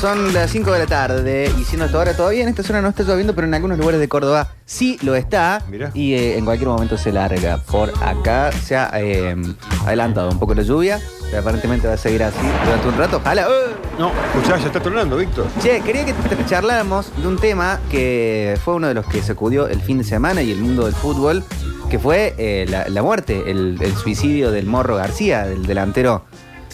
Son 0.00 0.32
las 0.32 0.52
5 0.52 0.70
de 0.70 0.78
la 0.78 0.86
tarde 0.86 1.52
y 1.58 1.64
siendo 1.64 1.86
hasta 1.86 1.98
ahora 1.98 2.16
todavía 2.16 2.44
en 2.44 2.48
esta 2.48 2.62
zona 2.62 2.80
no 2.80 2.90
está 2.90 3.02
lloviendo, 3.02 3.34
pero 3.34 3.48
en 3.48 3.54
algunos 3.54 3.76
lugares 3.78 3.98
de 3.98 4.08
Córdoba 4.08 4.52
sí 4.64 4.96
lo 5.02 5.16
está. 5.16 5.60
Mirá. 5.68 5.90
Y 5.92 6.14
eh, 6.14 6.38
en 6.38 6.44
cualquier 6.44 6.68
momento 6.68 6.96
se 6.96 7.10
larga. 7.10 7.58
Por 7.64 7.90
acá 8.00 8.52
se 8.52 8.76
ha 8.76 8.92
eh, 8.94 9.34
adelantado 9.84 10.30
un 10.30 10.38
poco 10.38 10.54
la 10.54 10.62
lluvia, 10.62 11.00
pero 11.24 11.40
aparentemente 11.40 11.88
va 11.88 11.94
a 11.94 11.96
seguir 11.96 12.22
así 12.22 12.38
durante 12.64 12.86
un 12.86 12.96
rato. 12.96 13.20
¡Uh! 13.26 13.98
No, 14.00 14.12
escuchá, 14.26 14.58
ya 14.58 14.66
está 14.66 14.80
tornando, 14.80 15.16
Víctor. 15.16 15.48
Che, 15.60 15.80
quería 15.80 16.04
que 16.04 16.14
charláramos 16.46 17.10
de 17.20 17.26
un 17.26 17.36
tema 17.36 17.80
que 17.90 18.56
fue 18.64 18.74
uno 18.74 18.86
de 18.86 18.94
los 18.94 19.04
que 19.04 19.20
sacudió 19.20 19.66
el 19.66 19.80
fin 19.80 19.98
de 19.98 20.04
semana 20.04 20.42
y 20.42 20.52
el 20.52 20.60
mundo 20.60 20.84
del 20.84 20.94
fútbol, 20.94 21.42
que 21.90 21.98
fue 21.98 22.36
eh, 22.38 22.66
la, 22.68 22.88
la 22.88 23.02
muerte, 23.02 23.50
el, 23.50 23.76
el 23.80 23.96
suicidio 23.96 24.52
del 24.52 24.66
Morro 24.66 24.94
García, 24.94 25.44
del 25.44 25.66
delantero 25.66 26.24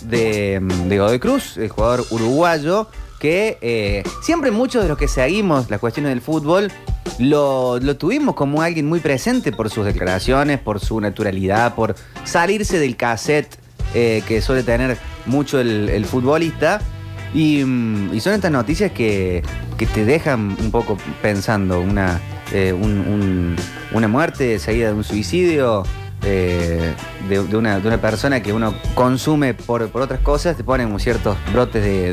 de, 0.03 0.61
de 0.61 0.99
Godoy 0.99 1.21
Cruz, 1.21 1.57
el 1.57 1.71
jugador 1.71 2.05
uruguayo, 2.11 2.87
que 3.25 3.57
eh, 3.63 4.03
siempre 4.21 4.51
muchos 4.51 4.83
de 4.83 4.89
los 4.91 4.99
que 4.99 5.09
seguimos 5.09 5.71
las 5.71 5.81
cuestiones 5.81 6.11
del 6.11 6.21
fútbol 6.21 6.71
lo, 7.19 7.81
tuvimos 7.97 8.35
como 8.35 8.61
alguien 8.61 8.87
muy 8.87 9.01
presente 9.01 9.51
por 9.51 9.71
sus 9.71 9.87
declaraciones, 9.87 10.61
por 10.61 10.79
su 10.79 11.01
naturalidad, 11.01 11.75
por 11.75 11.95
salirse 12.25 12.79
del 12.79 12.97
cassette 12.99 13.57
eh, 13.95 14.23
que 14.29 14.43
suele 14.43 14.63
tener 14.63 14.99
mucho 15.25 15.59
el, 15.59 16.05
futbolista. 16.05 16.83
Y, 17.33 17.65
mm, 17.65 18.13
y 18.13 18.21
son 18.21 18.35
estas 18.35 18.51
noticias 18.51 18.93
que, 18.93 19.43
te 19.95 20.05
dejan 20.05 20.55
un 20.61 20.71
poco 20.71 20.99
pensando. 21.23 21.81
Una, 21.81 22.21
eh, 22.53 22.75
un- 22.75 23.09
un- 23.09 23.57
una 23.93 24.07
muerte 24.07 24.59
seguida 24.59 24.89
de 24.89 24.95
un 24.97 25.05
suicidio, 25.05 25.85
eh, 26.25 26.93
de, 27.29 27.41
una, 27.57 27.79
de 27.81 27.89
una 27.89 28.01
persona 28.01 28.43
que 28.43 28.53
uno 28.53 28.75
consume 28.95 29.55
por, 29.55 29.89
por 29.91 30.03
otras 30.03 30.21
cosas, 30.21 30.57
te 30.57 30.65
ponen 30.65 30.99
ciertos 30.99 31.37
brotes 31.53 31.83
de, 31.83 32.13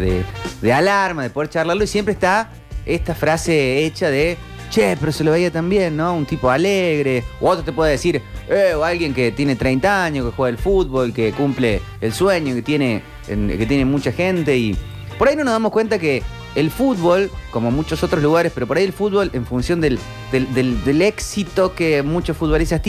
de- 0.62 0.74
alarma, 0.74 1.24
de 1.24 1.30
poder 1.30 1.50
charlarlo. 1.50 1.84
Y 1.84 1.88
siempre 1.88 2.14
está 2.14 2.50
esta 2.86 3.16
frase 3.16 3.86
hecha 3.86 4.10
de. 4.10 4.38
Che, 4.70 4.96
pero 4.98 5.12
se 5.12 5.26
lo 5.26 5.32
veía 5.32 5.52
también, 5.52 5.98
¿no? 5.98 6.14
Un 6.14 6.26
tipo 6.26 6.50
alegre. 6.50 7.24
O 7.42 7.50
otro 7.50 7.64
te 7.64 7.74
puede 7.74 7.92
decir, 7.92 8.22
eh, 8.50 8.74
o 8.74 8.84
alguien 8.86 9.14
que 9.14 9.32
tiene 9.34 9.58
30 9.58 10.06
años, 10.06 10.26
que 10.26 10.32
juega 10.36 10.56
al 10.56 10.58
fútbol, 10.64 11.12
que 11.14 11.34
cumple 11.34 11.82
el 12.00 12.14
sueño, 12.14 12.56
que 12.56 12.62
tiene, 12.62 13.02
en- 13.28 13.50
que 13.58 13.66
tiene 13.66 13.84
mucha 13.84 14.12
gente. 14.14 14.56
Y 14.58 14.78
por 15.18 15.28
ahí 15.28 15.36
no 15.36 15.44
nos 15.44 15.52
damos 15.54 15.72
cuenta 15.74 16.00
que 16.00 16.24
el 16.56 16.70
fútbol, 16.70 17.32
como 17.52 17.72
muchos 17.72 18.04
otros 18.04 18.22
lugares, 18.22 18.52
pero 18.54 18.68
por 18.68 18.78
ahí 18.78 18.84
el 18.84 18.94
fútbol, 18.94 19.30
en 19.34 19.46
función 19.46 19.80
del, 19.82 20.00
del- 20.32 21.02
éxito 21.02 21.74
que 21.76 22.04
muchos 22.04 22.36
futbolistas, 22.36 22.82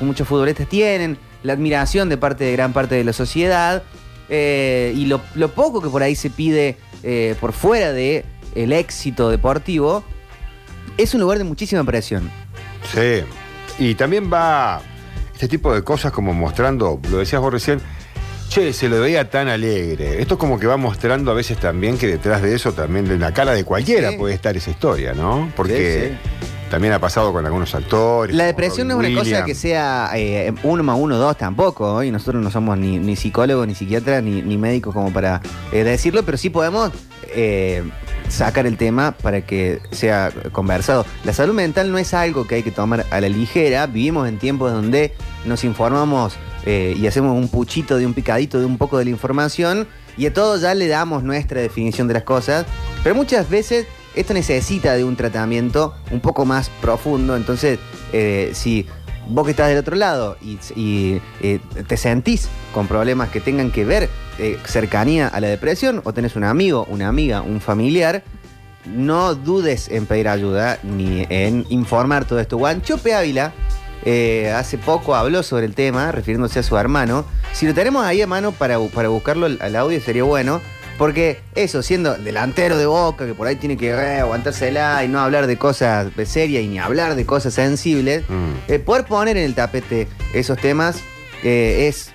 muchos 0.00 0.26
futbolistas 0.26 0.68
tienen, 0.68 1.16
la 1.42 1.52
admiración 1.52 2.08
de 2.08 2.16
parte 2.16 2.44
de 2.44 2.52
gran 2.52 2.72
parte 2.72 2.96
de 2.96 3.04
la 3.04 3.12
sociedad, 3.12 3.82
eh, 4.28 4.92
y 4.96 5.06
lo, 5.06 5.20
lo 5.34 5.48
poco 5.52 5.80
que 5.80 5.88
por 5.88 6.02
ahí 6.02 6.14
se 6.16 6.30
pide 6.30 6.76
eh, 7.02 7.34
por 7.40 7.52
fuera 7.52 7.92
de 7.92 8.24
el 8.54 8.72
éxito 8.72 9.30
deportivo, 9.30 10.02
es 10.96 11.14
un 11.14 11.20
lugar 11.20 11.38
de 11.38 11.44
muchísima 11.44 11.84
presión. 11.84 12.28
Sí. 12.92 13.22
Y 13.78 13.94
también 13.94 14.30
va 14.32 14.80
este 15.32 15.46
tipo 15.46 15.72
de 15.72 15.84
cosas 15.84 16.10
como 16.10 16.34
mostrando, 16.34 17.00
lo 17.10 17.18
decías 17.18 17.40
vos 17.40 17.52
recién, 17.52 17.80
che, 18.48 18.72
se 18.72 18.88
lo 18.88 19.00
veía 19.00 19.28
tan 19.30 19.48
alegre. 19.48 20.20
Esto 20.20 20.38
como 20.38 20.58
que 20.58 20.66
va 20.66 20.76
mostrando 20.76 21.30
a 21.30 21.34
veces 21.34 21.58
también 21.58 21.98
que 21.98 22.06
detrás 22.06 22.42
de 22.42 22.54
eso 22.54 22.72
también 22.72 23.06
de 23.06 23.18
la 23.18 23.32
cara 23.32 23.52
de 23.52 23.64
cualquiera 23.64 24.10
Sí. 24.10 24.16
puede 24.16 24.34
estar 24.34 24.56
esa 24.56 24.70
historia, 24.70 25.12
¿no? 25.14 25.50
Porque 25.56 26.16
Sí, 26.22 26.30
también 26.70 26.92
ha 26.92 26.98
pasado 26.98 27.32
con 27.32 27.44
algunos 27.46 27.74
actores. 27.74 28.34
La 28.36 28.44
depresión 28.44 28.88
no 28.88 29.00
es 29.00 29.08
una 29.08 29.18
cosa 29.20 29.44
que 29.44 29.54
sea 29.54 30.10
eh, 30.14 30.52
uno 30.62 30.82
más 30.82 30.96
uno, 30.98 31.16
dos 31.16 31.36
tampoco. 31.36 32.02
Y 32.02 32.10
nosotros 32.10 32.42
no 32.42 32.50
somos 32.50 32.76
ni, 32.78 32.98
ni 32.98 33.16
psicólogos, 33.16 33.66
ni 33.66 33.74
psiquiatras, 33.74 34.22
ni, 34.22 34.42
ni 34.42 34.58
médicos 34.58 34.94
como 34.94 35.12
para 35.12 35.40
eh, 35.72 35.84
decirlo, 35.84 36.22
pero 36.24 36.36
sí 36.36 36.50
podemos 36.50 36.90
eh, 37.34 37.82
sacar 38.28 38.66
el 38.66 38.76
tema 38.76 39.12
para 39.12 39.40
que 39.42 39.80
sea 39.92 40.30
conversado. 40.52 41.06
La 41.24 41.32
salud 41.32 41.54
mental 41.54 41.90
no 41.90 41.96
es 41.98 42.12
algo 42.12 42.46
que 42.46 42.56
hay 42.56 42.62
que 42.62 42.70
tomar 42.70 43.06
a 43.10 43.20
la 43.20 43.28
ligera. 43.28 43.86
Vivimos 43.86 44.28
en 44.28 44.38
tiempos 44.38 44.70
donde 44.72 45.14
nos 45.46 45.64
informamos 45.64 46.34
eh, 46.70 46.94
y 47.00 47.06
hacemos 47.06 47.34
un 47.34 47.48
puchito 47.48 47.96
de 47.96 48.04
un 48.04 48.12
picadito 48.12 48.60
de 48.60 48.66
un 48.66 48.76
poco 48.76 48.98
de 48.98 49.04
la 49.06 49.10
información 49.10 49.88
y 50.18 50.26
a 50.26 50.34
todos 50.34 50.60
ya 50.60 50.74
le 50.74 50.86
damos 50.86 51.24
nuestra 51.24 51.62
definición 51.62 52.08
de 52.08 52.12
las 52.12 52.24
cosas. 52.24 52.66
Pero 53.02 53.14
muchas 53.14 53.48
veces 53.48 53.86
esto 54.14 54.34
necesita 54.34 54.92
de 54.94 55.02
un 55.02 55.16
tratamiento 55.16 55.94
un 56.10 56.20
poco 56.20 56.44
más 56.44 56.68
profundo. 56.82 57.36
Entonces, 57.36 57.78
eh, 58.12 58.50
si 58.52 58.86
vos 59.28 59.46
que 59.46 59.52
estás 59.52 59.70
del 59.70 59.78
otro 59.78 59.96
lado 59.96 60.36
y, 60.42 61.22
eh, 61.40 61.58
te 61.86 61.96
sentís 61.96 62.50
con 62.74 62.86
problemas 62.86 63.30
que 63.30 63.40
tengan 63.40 63.70
que 63.70 63.86
ver 63.86 64.10
cercanía 64.66 65.26
a 65.26 65.40
la 65.40 65.48
depresión, 65.48 66.02
o 66.04 66.12
tenés 66.12 66.36
un 66.36 66.44
amigo, 66.44 66.86
una 66.90 67.08
amiga, 67.08 67.40
un 67.40 67.62
familiar, 67.62 68.22
no 68.84 69.34
dudes 69.34 69.88
en 69.88 70.04
pedir 70.04 70.28
ayuda 70.28 70.78
ni 70.82 71.26
en 71.30 71.64
informar 71.70 72.26
todo 72.26 72.40
esto. 72.40 72.58
Guanchope 72.58 73.14
Ávila 73.14 73.54
eh, 74.04 74.52
hace 74.54 74.78
poco 74.78 75.14
habló 75.14 75.42
sobre 75.42 75.66
el 75.66 75.74
tema, 75.74 76.12
refiriéndose 76.12 76.58
a 76.60 76.62
su 76.62 76.76
hermano. 76.76 77.24
Si 77.52 77.66
lo 77.66 77.74
tenemos 77.74 78.04
ahí 78.04 78.22
a 78.22 78.26
mano 78.26 78.52
para, 78.52 78.78
para 78.88 79.08
buscarlo 79.08 79.46
al, 79.46 79.76
audio 79.76 80.00
sería 80.00 80.24
bueno. 80.24 80.60
Porque 80.98 81.38
eso, 81.54 81.80
siendo 81.84 82.16
delantero 82.18 82.76
de 82.76 82.86
boca, 82.86 83.24
que 83.24 83.32
por 83.32 83.46
ahí 83.46 83.54
tiene 83.54 83.76
que 83.76 83.90
eh, 83.90 84.18
aguantársela 84.18 85.04
y 85.04 85.08
no 85.08 85.20
hablar 85.20 85.46
de 85.46 85.56
cosas 85.56 86.08
serias 86.26 86.64
y 86.64 86.66
ni 86.66 86.80
hablar 86.80 87.14
de 87.14 87.24
cosas 87.24 87.54
sensibles, 87.54 88.24
Mm. 88.28 88.72
eh, 88.72 88.78
poder 88.80 89.04
poner 89.04 89.36
en 89.36 89.44
el 89.44 89.54
tapete 89.54 90.08
esos 90.34 90.58
temas 90.58 90.96
eh, 91.44 91.86
es 91.86 92.12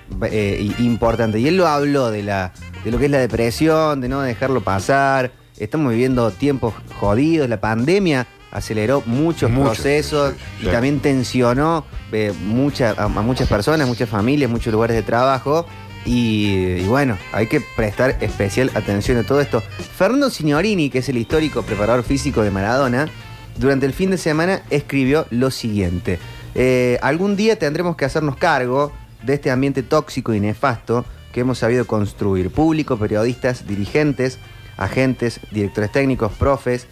importante. 0.80 1.38
Y 1.38 1.48
él 1.48 1.56
lo 1.56 1.66
habló 1.66 2.10
de, 2.10 2.24
la, 2.24 2.52
de 2.84 2.90
lo 2.90 2.98
que 2.98 3.06
es 3.06 3.10
la 3.10 3.18
depresión, 3.20 4.02
de 4.02 4.08
no 4.10 4.20
dejarlo 4.20 4.60
pasar. 4.62 5.32
Estamos 5.56 5.90
viviendo 5.92 6.30
tiempos 6.30 6.74
jodidos. 7.00 7.48
La 7.48 7.60
pandemia 7.60 8.26
aceleró 8.54 9.02
muchos 9.04 9.50
Muchos, 9.50 9.74
procesos 9.76 10.34
sí, 10.60 10.66
y 10.66 10.70
también 10.70 11.00
tensionó 11.00 11.84
eh, 12.12 12.32
mucha- 12.46 12.94
a, 12.96 13.04
a 13.04 13.08
muchas 13.08 13.48
personas, 13.48 13.86
muchas 13.86 14.08
familias, 14.08 14.50
muchos 14.50 14.72
lugares 14.72 14.96
de 14.96 15.02
trabajo. 15.02 15.66
Y, 16.06 16.54
y 16.80 16.84
bueno, 16.86 17.16
hay 17.32 17.46
que 17.46 17.60
prestar 17.76 18.16
especial 18.20 18.70
atención 18.74 19.18
a 19.18 19.22
todo 19.24 19.40
esto. 19.40 19.60
Fernando 19.96 20.30
Signorini, 20.30 20.88
que 20.90 20.98
es 20.98 21.08
el 21.08 21.16
histórico 21.18 21.62
preparador 21.62 22.04
físico 22.04 22.42
de 22.42 22.50
Maradona, 22.50 23.08
durante 23.56 23.86
el 23.86 23.92
fin 23.92 24.10
de 24.10 24.18
semana 24.18 24.62
escribió 24.70 25.26
lo 25.30 25.50
siguiente. 25.50 26.18
Eh, 26.54 26.98
algún 27.02 27.36
día 27.36 27.58
tendremos 27.58 27.96
que 27.96 28.04
hacernos 28.04 28.36
cargo 28.36 28.92
de 29.22 29.34
este 29.34 29.50
ambiente 29.50 29.82
tóxico 29.82 30.34
y 30.34 30.40
nefasto 30.40 31.04
que 31.32 31.40
hemos 31.40 31.58
sabido 31.58 31.86
construir. 31.86 32.50
Público, 32.50 32.96
periodistas, 32.98 33.66
dirigentes, 33.66 34.38
agentes, 34.76 35.40
directores 35.50 35.90
técnicos, 35.90 36.32
profes 36.32 36.86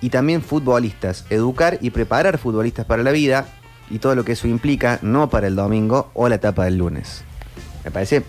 y 0.00 0.10
también 0.10 0.42
futbolistas. 0.42 1.24
Educar 1.30 1.78
y 1.80 1.90
preparar 1.90 2.38
futbolistas 2.38 2.86
para 2.86 3.02
la 3.02 3.10
vida 3.12 3.46
y 3.90 3.98
todo 3.98 4.14
lo 4.14 4.24
que 4.24 4.32
eso 4.32 4.46
implica, 4.48 4.98
no 5.02 5.30
para 5.30 5.46
el 5.46 5.56
domingo 5.56 6.10
o 6.14 6.28
la 6.28 6.34
etapa 6.36 6.64
del 6.64 6.76
lunes. 6.78 7.24
Me 7.84 7.90
parece 7.90 8.22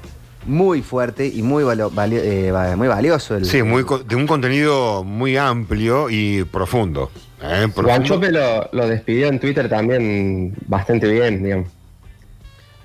muy 0.45 0.81
fuerte 0.81 1.27
y 1.27 1.41
muy, 1.43 1.63
valo- 1.63 1.91
vali- 1.93 2.17
eh, 2.21 2.73
muy 2.77 2.87
valioso. 2.87 3.35
El, 3.35 3.45
Sí, 3.45 3.61
muy, 3.61 3.83
co- 3.83 3.99
de 3.99 4.15
un 4.15 4.25
contenido 4.25 5.03
muy 5.03 5.35
amplio 5.35 6.09
y 6.09 6.43
profundo. 6.45 7.11
¿eh? 7.41 7.67
Profundo. 7.67 7.83
Guanchope 7.83 8.31
lo, 8.31 8.69
lo 8.71 8.87
despidió 8.87 9.27
en 9.27 9.39
Twitter 9.39 9.67
también 9.67 10.55
bastante 10.67 11.07
bien, 11.09 11.43
digamos. 11.43 11.67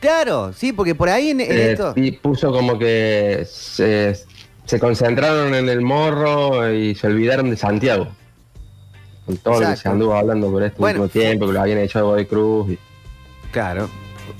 Claro, 0.00 0.52
sí, 0.52 0.72
porque 0.72 0.94
por 0.94 1.08
ahí 1.08 1.30
en, 1.30 1.40
en 1.40 1.52
Eh, 1.52 1.72
esto... 1.72 1.92
y 1.96 2.12
puso 2.12 2.52
como 2.52 2.78
que 2.78 3.46
se, 3.50 4.14
se 4.66 4.78
concentraron 4.78 5.54
en 5.54 5.68
el 5.68 5.80
morro 5.80 6.70
y 6.72 6.94
se 6.94 7.06
olvidaron 7.06 7.48
de 7.50 7.56
Santiago. 7.56 8.08
Con 9.26 9.36
todo 9.38 9.54
lo 9.54 9.60
que 9.60 9.64
Exacto. 9.66 9.82
se 9.82 9.88
anduvo 9.88 10.14
hablando 10.14 10.50
por 10.50 10.62
este 10.62 10.78
Bueno, 10.78 11.02
último 11.02 11.22
tiempo, 11.22 11.46
que 11.46 11.52
lo 11.52 11.60
habían 11.60 11.78
hecho 11.78 12.14
de 12.14 12.26
Cruz. 12.26 12.70
y- 12.72 12.78
Claro. 13.52 13.88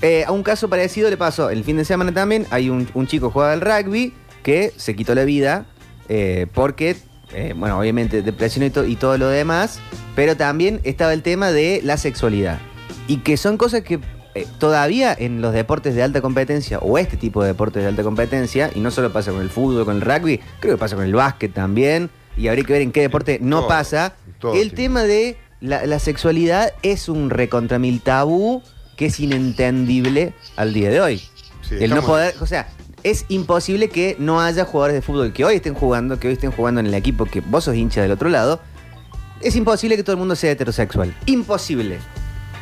Eh, 0.01 0.23
a 0.25 0.31
un 0.31 0.43
caso 0.43 0.67
parecido 0.69 1.09
le 1.09 1.17
pasó 1.17 1.49
el 1.49 1.63
fin 1.63 1.77
de 1.77 1.85
semana 1.85 2.11
también. 2.13 2.45
Hay 2.51 2.69
un, 2.69 2.87
un 2.93 3.07
chico 3.07 3.29
que 3.29 3.33
juega 3.33 3.53
al 3.53 3.61
rugby 3.61 4.13
que 4.43 4.71
se 4.75 4.95
quitó 4.95 5.15
la 5.15 5.23
vida 5.23 5.65
eh, 6.09 6.45
porque, 6.53 6.97
eh, 7.33 7.53
bueno, 7.57 7.79
obviamente 7.79 8.21
depresión 8.21 8.65
y, 8.65 8.69
to- 8.69 8.85
y 8.85 8.95
todo 8.95 9.17
lo 9.17 9.27
demás, 9.27 9.79
pero 10.15 10.35
también 10.37 10.81
estaba 10.83 11.13
el 11.13 11.21
tema 11.23 11.51
de 11.51 11.81
la 11.83 11.97
sexualidad. 11.97 12.59
Y 13.07 13.17
que 13.17 13.37
son 13.37 13.57
cosas 13.57 13.81
que 13.81 13.99
eh, 14.35 14.45
todavía 14.59 15.15
en 15.17 15.41
los 15.41 15.53
deportes 15.53 15.95
de 15.95 16.03
alta 16.03 16.21
competencia, 16.21 16.77
o 16.79 16.97
este 16.97 17.15
tipo 17.17 17.41
de 17.41 17.47
deportes 17.49 17.81
de 17.83 17.89
alta 17.89 18.03
competencia, 18.03 18.69
y 18.75 18.81
no 18.81 18.91
solo 18.91 19.11
pasa 19.13 19.31
con 19.31 19.41
el 19.41 19.49
fútbol, 19.49 19.85
con 19.85 19.95
el 19.95 20.01
rugby, 20.01 20.41
creo 20.59 20.75
que 20.75 20.79
pasa 20.79 20.95
con 20.95 21.05
el 21.05 21.15
básquet 21.15 21.53
también, 21.53 22.09
y 22.37 22.47
habría 22.47 22.63
que 22.63 22.73
ver 22.73 22.81
en 22.81 22.91
qué 22.91 23.01
deporte 23.01 23.39
no 23.41 23.59
todo, 23.59 23.67
pasa. 23.69 24.15
el 24.53 24.73
tema 24.73 25.03
de 25.03 25.37
la, 25.61 25.85
la 25.85 25.99
sexualidad 25.99 26.73
es 26.83 27.09
un 27.09 27.29
recontra 27.29 27.79
mil 27.79 28.01
tabú 28.01 28.61
que 28.97 29.07
es 29.07 29.19
inentendible 29.19 30.33
al 30.55 30.73
día 30.73 30.89
de 30.89 31.01
hoy. 31.01 31.21
Sí, 31.61 31.75
el 31.79 31.89
no 31.91 32.01
poder, 32.03 32.35
o 32.41 32.45
sea, 32.45 32.67
es 33.03 33.25
imposible 33.29 33.89
que 33.89 34.15
no 34.19 34.41
haya 34.41 34.65
jugadores 34.65 34.95
de 34.95 35.01
fútbol 35.01 35.33
que 35.33 35.45
hoy 35.45 35.55
estén 35.57 35.73
jugando, 35.73 36.19
que 36.19 36.27
hoy 36.27 36.33
estén 36.33 36.51
jugando 36.51 36.79
en 36.79 36.87
el 36.87 36.93
equipo 36.93 37.25
que 37.25 37.41
vos 37.41 37.63
sos 37.63 37.75
hincha 37.75 38.01
del 38.01 38.11
otro 38.11 38.29
lado. 38.29 38.61
Es 39.41 39.55
imposible 39.55 39.95
que 39.95 40.03
todo 40.03 40.13
el 40.13 40.19
mundo 40.19 40.35
sea 40.35 40.51
heterosexual. 40.51 41.13
Imposible. 41.25 41.99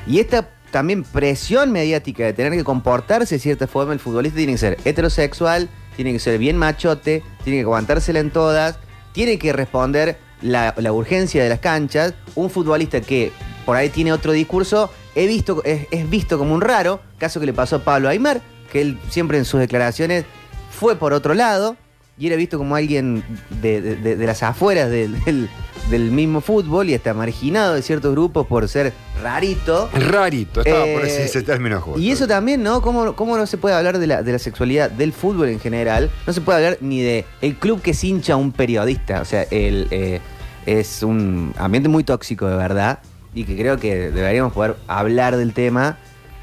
Y 0.08 0.20
esta 0.20 0.50
también 0.72 1.04
presión 1.04 1.72
mediática 1.72 2.26
de 2.26 2.34
tener 2.34 2.52
que 2.54 2.64
comportarse 2.64 3.36
de 3.36 3.40
cierta 3.40 3.68
forma, 3.68 3.94
el 3.94 4.00
futbolista 4.00 4.38
tiene 4.38 4.54
que 4.54 4.58
ser 4.58 4.78
heterosexual, 4.84 5.70
tiene 5.96 6.12
que 6.12 6.20
ser 6.20 6.38
bien 6.40 6.58
machote, 6.58 7.24
tiene 7.44 7.60
que 7.60 7.64
aguantársela 7.64 8.20
en 8.20 8.32
todas. 8.32 8.80
Tiene 9.14 9.40
que 9.40 9.54
responder 9.54 10.18
la, 10.42 10.74
urgencia 10.92 11.42
de 11.42 11.50
las 11.50 11.60
canchas. 11.60 12.14
Un 12.36 12.50
futbolista 12.50 13.00
que 13.00 13.32
por 13.66 13.78
ahí 13.78 13.90
tiene 13.90 14.12
otro 14.12 14.34
discurso, 14.34 14.92
he 15.16 15.26
visto, 15.28 15.64
es, 15.64 15.88
visto 16.10 16.38
como 16.38 16.54
un 16.54 16.60
raro, 16.62 17.00
caso 17.18 17.40
que 17.40 17.46
le 17.46 17.54
pasó 17.54 17.78
a 17.78 17.84
Pablo 17.84 18.10
Aymar, 18.10 18.42
que 18.72 18.82
él 18.82 19.00
siempre 19.10 19.38
en 19.38 19.46
sus 19.46 19.60
declaraciones 19.62 20.26
fue 20.72 20.98
por 20.98 21.14
otro 21.14 21.34
lado 21.34 21.78
y 22.18 22.28
era 22.28 22.36
visto 22.36 22.58
como 22.58 22.76
alguien 22.76 23.24
de, 23.62 23.82
de- 23.82 24.26
las 24.28 24.44
afueras 24.44 24.90
del- 24.90 25.50
del 25.90 26.12
mismo 26.12 26.42
fútbol 26.42 26.90
y 26.90 26.96
hasta 26.96 27.14
marginado 27.14 27.74
de 27.76 27.82
ciertos 27.82 28.12
grupos 28.14 28.48
por 28.48 28.68
ser 28.70 28.94
rarito. 29.22 29.90
Rarito, 29.94 30.62
estaba 30.62 30.84
por 30.86 31.02
Eh, 31.02 31.04
decir 31.06 31.22
ese 31.22 31.42
término 31.44 31.80
justo. 31.82 32.00
Y 32.00 32.12
eso 32.12 32.28
también, 32.28 32.64
¿no? 32.64 32.82
¿Cómo, 32.82 33.16
cómo 33.16 33.38
no 33.38 33.46
se 33.46 33.58
puede 33.58 33.76
hablar 33.76 34.00
de 34.00 34.08
la, 34.08 34.24
de 34.24 34.32
la 34.32 34.40
sexualidad 34.40 34.90
del 34.90 35.14
fútbol 35.14 35.50
en 35.50 35.60
general? 35.60 36.10
No 36.26 36.34
se 36.34 36.42
puede 36.42 36.58
hablar 36.66 36.78
ni 36.82 37.02
de 37.02 37.26
el 37.42 37.56
club 37.56 37.82
que 37.82 37.94
se 37.94 38.08
hincha 38.08 38.34
a 38.34 38.36
un 38.38 38.52
periodista. 38.52 39.22
O 39.22 39.26
sea, 39.26 39.44
el, 39.52 39.88
eh, 39.92 40.20
es 40.66 41.04
un 41.04 41.54
ambiente 41.58 41.90
muy 41.90 42.04
tóxico, 42.04 42.48
de 42.48 42.56
verdad. 42.56 43.00
Y 43.36 43.44
que 43.46 43.58
creo 43.58 43.78
que 43.78 44.12
deberíamos 44.12 44.54
poder 44.54 44.76
hablar 44.88 45.36
del 45.38 45.54
tema 45.54 45.98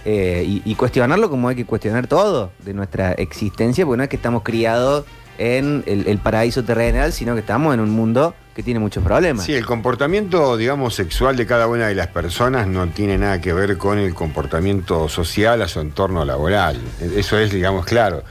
eh, 0.04 0.44
y, 0.46 0.62
y 0.64 0.74
cuestionarlo 0.74 1.30
como 1.30 1.48
hay 1.48 1.56
que 1.56 1.64
cuestionar 1.64 2.06
todo 2.06 2.50
de 2.64 2.74
nuestra 2.74 3.12
existencia, 3.12 3.86
porque 3.86 3.96
no 3.98 4.02
es 4.02 4.08
que 4.08 4.16
estamos 4.16 4.42
criados 4.42 5.04
en 5.38 5.84
el, 5.86 6.06
el 6.08 6.18
paraíso 6.18 6.64
terrenal, 6.64 7.12
sino 7.12 7.34
que 7.34 7.40
estamos 7.40 7.72
en 7.72 7.80
un 7.80 7.90
mundo 7.90 8.34
que 8.60 8.64
tiene 8.64 8.80
muchos 8.80 9.02
problemas. 9.02 9.44
Sí, 9.44 9.54
el 9.54 9.64
comportamiento, 9.66 10.56
digamos, 10.56 10.94
sexual 10.94 11.34
de 11.36 11.46
cada 11.46 11.66
una 11.66 11.86
de 11.88 11.94
las 11.94 12.08
personas 12.08 12.66
no 12.66 12.86
tiene 12.88 13.16
nada 13.18 13.40
que 13.40 13.52
ver 13.52 13.78
con 13.78 13.98
el 13.98 14.14
comportamiento 14.14 15.08
social 15.08 15.62
a 15.62 15.68
su 15.68 15.80
entorno 15.80 16.24
laboral. 16.24 16.78
Eso 17.16 17.38
es, 17.38 17.50
digamos, 17.52 17.86
claro. 17.86 18.22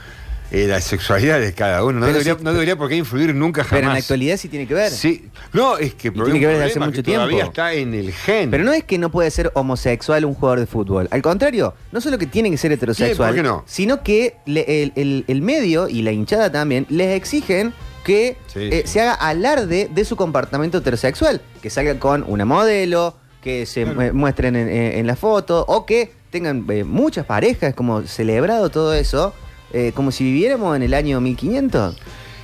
Eh, 0.52 0.66
la 0.66 0.80
sexualidad 0.80 1.38
de 1.38 1.52
cada 1.54 1.84
uno 1.84 2.00
no 2.00 2.06
debería, 2.06 2.34
sí- 2.34 2.40
no 2.42 2.52
debería 2.52 2.74
por 2.76 2.88
qué 2.88 2.96
influir 2.96 3.32
nunca 3.36 3.62
jamás. 3.62 3.70
Pero 3.78 3.86
en 3.86 3.92
la 3.92 3.98
actualidad 4.00 4.36
sí 4.36 4.48
tiene 4.48 4.66
que 4.66 4.74
ver. 4.74 4.90
Sí, 4.90 5.26
no, 5.52 5.78
es 5.78 5.94
que, 5.94 6.08
Y 6.08 6.10
tiene 6.10 6.40
que 6.40 6.46
ver 6.46 6.56
desde 6.58 6.70
hace 6.72 6.80
mucho 6.80 7.02
que 7.04 7.12
todavía 7.12 7.36
tiempo. 7.36 7.50
está 7.50 7.72
en 7.72 7.94
el 7.94 8.12
gen. 8.12 8.50
Pero 8.50 8.64
no 8.64 8.72
es 8.72 8.82
que 8.82 8.98
no 8.98 9.12
puede 9.12 9.30
ser 9.30 9.52
homosexual 9.54 10.24
un 10.24 10.34
jugador 10.34 10.58
de 10.58 10.66
fútbol. 10.66 11.06
Al 11.12 11.22
contrario, 11.22 11.74
no 11.92 12.00
solo 12.00 12.18
que 12.18 12.26
tiene 12.26 12.50
que 12.50 12.56
ser 12.58 12.72
heterosexual, 12.72 13.30
Sí, 13.30 13.34
¿por 13.36 13.44
qué 13.44 13.48
no? 13.48 13.62
sino 13.66 14.02
que 14.02 14.38
le- 14.46 14.82
el, 14.82 14.92
el- 14.96 15.24
el 15.28 15.40
medio 15.42 15.88
y 15.88 16.02
la 16.02 16.10
hinchada 16.10 16.50
también 16.50 16.84
les 16.88 17.16
exigen 17.16 17.72
que 18.04 18.36
Sí, 18.46 18.60
eh, 18.72 18.82
sí. 18.86 18.92
se 18.92 19.00
haga 19.02 19.14
alarde 19.14 19.88
de 19.92 20.04
su 20.04 20.16
comportamiento 20.16 20.78
heterosexual. 20.78 21.40
Que 21.62 21.70
salga 21.70 21.98
con 21.98 22.24
una 22.26 22.44
modelo, 22.44 23.16
que 23.42 23.66
se 23.66 23.84
Claro. 23.84 24.00
mu- 24.12 24.18
muestren 24.20 24.56
en, 24.56 24.68
en- 24.68 25.06
la 25.06 25.16
foto, 25.16 25.64
o 25.68 25.86
que 25.86 26.12
tengan 26.30 26.64
eh, 26.70 26.84
muchas 26.84 27.26
parejas, 27.26 27.74
como 27.74 28.02
celebrado 28.02 28.68
todo 28.70 28.94
eso, 28.94 29.34
eh, 29.72 29.92
como 29.94 30.10
si 30.12 30.24
viviéramos 30.24 30.76
en 30.76 30.82
el 30.82 30.94
año 30.94 31.20
1500. 31.20 31.96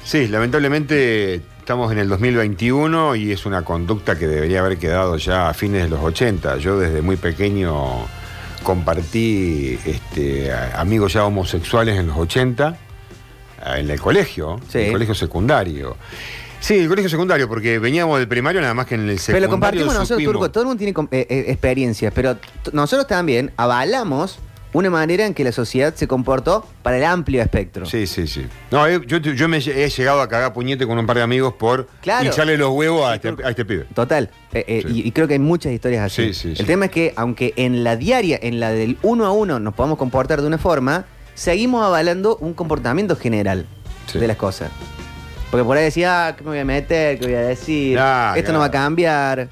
Sí, 0.05 0.29
lamentablemente 0.29 1.43
estamos 1.59 1.91
en 1.93 1.99
el 1.99 2.09
2021 2.09 3.17
y 3.17 3.32
es 3.32 3.44
una 3.44 3.62
conducta 3.64 4.17
que 4.19 4.26
debería 4.29 4.61
haber 4.61 4.79
quedado 4.79 5.17
ya 5.17 5.49
a 5.49 5.55
fines 5.55 5.82
de 5.82 5.88
los 5.88 6.00
80. 6.00 6.59
Yo 6.59 6.79
desde 6.79 7.02
muy 7.02 7.17
pequeño 7.17 8.06
compartí 8.62 9.79
este, 9.85 10.52
amigos 10.52 11.12
ya 11.12 11.25
homosexuales 11.25 11.99
en 11.99 12.09
los 12.09 12.17
80 12.19 12.69
eh, 12.70 12.86
en 13.76 13.90
el 13.90 14.00
colegio, 14.00 14.60
Sí. 14.68 14.78
en 14.78 14.84
el 14.86 14.92
colegio 14.92 15.14
secundario. 15.14 15.96
Sí, 16.60 16.78
el 16.78 16.88
colegio 16.88 17.08
secundario, 17.10 17.48
porque 17.48 17.78
veníamos 17.78 18.18
del 18.18 18.26
primario 18.28 18.60
nada 18.60 18.74
más 18.74 18.86
que 18.86 18.94
en 18.94 19.02
el 19.02 19.06
Pero 19.08 19.18
secundario. 19.20 19.46
lo 19.46 19.50
compartimos 19.50 19.94
nosotros, 19.94 20.08
supimos- 20.18 20.32
Turco. 20.32 20.50
Todo 20.50 20.62
el 20.62 20.66
mundo 20.68 20.78
tiene 20.84 20.94
eh, 21.12 21.26
eh, 21.28 21.44
experiencias, 21.48 22.12
pero 22.14 22.36
nosotros 22.72 23.06
también 23.06 23.52
avalamos 23.56 24.38
una 24.72 24.90
manera 24.90 25.24
en 25.24 25.32
que 25.32 25.42
la 25.44 25.52
sociedad 25.52 25.94
se 25.94 26.06
comportó 26.08 26.66
para 26.82 26.98
el 26.98 27.04
amplio 27.04 27.40
espectro. 27.40 27.86
Sí, 27.86 28.06
sí, 28.06 28.26
sí. 28.26 28.46
No, 28.70 28.86
eh, 28.86 29.00
yo, 29.06 29.18
yo 29.18 29.48
me 29.48 29.58
he 29.58 29.88
llegado 29.88 30.20
a 30.20 30.28
cagar 30.28 30.52
puñete 30.52 30.86
con 30.86 30.98
un 30.98 31.06
par 31.06 31.16
de 31.16 31.22
amigos 31.22 31.54
por 31.54 31.86
Claro. 32.02 32.26
hincharle 32.26 32.58
los 32.58 32.70
huevos 32.70 33.06
a 33.08 33.14
este, 33.14 33.34
a 33.42 33.50
este 33.50 33.64
pibe. 33.64 33.84
Total. 33.94 34.28
Eh, 34.52 34.64
eh, 34.66 34.82
Sí. 34.86 35.02
y, 35.04 35.08
y 35.08 35.12
creo 35.12 35.28
que 35.28 35.34
hay 35.34 35.38
muchas 35.40 35.72
historias 35.72 36.04
así. 36.06 36.34
Sí, 36.34 36.54
sí, 36.54 36.60
el 36.60 36.66
tema 36.66 36.86
es 36.86 36.90
que, 36.90 37.12
aunque 37.16 37.54
en 37.56 37.84
la 37.84 37.96
diaria, 37.96 38.38
en 38.42 38.60
la 38.60 38.70
del 38.72 38.98
uno 39.02 39.24
a 39.24 39.30
uno, 39.30 39.60
nos 39.60 39.72
podamos 39.74 39.96
comportar 39.98 40.40
de 40.42 40.46
una 40.46 40.58
forma, 40.58 41.06
seguimos 41.37 41.85
avalando 41.85 42.37
un 42.38 42.53
comportamiento 42.55 43.15
general 43.15 43.67
Sí. 44.11 44.19
de 44.19 44.27
las 44.27 44.37
cosas. 44.37 44.71
Porque 45.53 45.65
por 45.65 45.77
ahí 45.77 45.85
decía, 45.85 46.27
ah, 46.27 46.37
¿qué 46.37 46.43
me 46.43 46.50
voy 46.50 46.59
a 46.59 46.65
meter? 46.65 47.19
¿Qué 47.21 47.27
voy 47.27 47.35
a 47.37 47.41
decir? 47.43 47.97
Ah, 48.00 48.35
Esto 48.37 48.53
no 48.53 48.59
va 48.59 48.65
a 48.65 48.71
cambiar. 48.73 49.49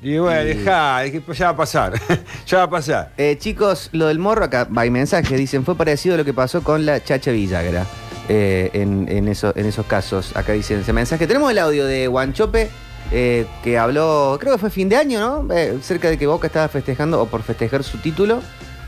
Y 0.00 0.16
bueno, 0.18 0.42
Y- 0.42 0.54
dejá, 0.58 1.04
es 1.04 1.12
que 1.12 1.22
ya 1.34 1.46
va 1.46 1.50
a 1.52 1.56
pasar. 1.56 1.92
ya 2.46 2.58
va 2.58 2.62
a 2.64 2.70
pasar. 2.70 3.12
Eh, 3.18 3.36
chicos, 3.38 3.90
lo 3.92 4.06
del 4.06 4.18
morro 4.18 4.44
acá, 4.44 4.68
hay 4.76 4.90
mensajes, 4.90 5.38
dicen, 5.38 5.64
fue 5.64 5.74
parecido 5.76 6.14
a 6.14 6.18
lo 6.18 6.24
que 6.24 6.32
pasó 6.34 6.62
con 6.62 6.84
la 6.86 7.02
Chacha 7.04 7.30
Villagra. 7.30 7.84
eh, 8.28 8.70
en, 8.72 9.06
en 9.10 9.28
eso- 9.28 9.52
en 9.54 9.66
esos 9.66 9.84
casos, 9.84 10.34
acá 10.34 10.52
dicen 10.54 10.80
ese 10.80 10.94
mensaje. 10.94 11.26
Tenemos 11.26 11.50
el 11.50 11.58
audio 11.58 11.84
de 11.84 12.06
Guanchope, 12.06 12.70
eh, 13.12 13.44
que 13.62 13.76
habló, 13.76 14.38
creo 14.40 14.54
que 14.54 14.58
fue 14.58 14.70
fin 14.70 14.88
de 14.88 14.96
año, 14.96 15.20
¿no? 15.20 15.54
Eh, 15.54 15.76
cerca 15.82 16.08
de 16.08 16.16
que 16.16 16.26
Boca 16.26 16.46
estaba 16.46 16.68
festejando, 16.68 17.20
o 17.20 17.26
por 17.26 17.42
festejar 17.42 17.84
su 17.84 17.98
título, 17.98 18.40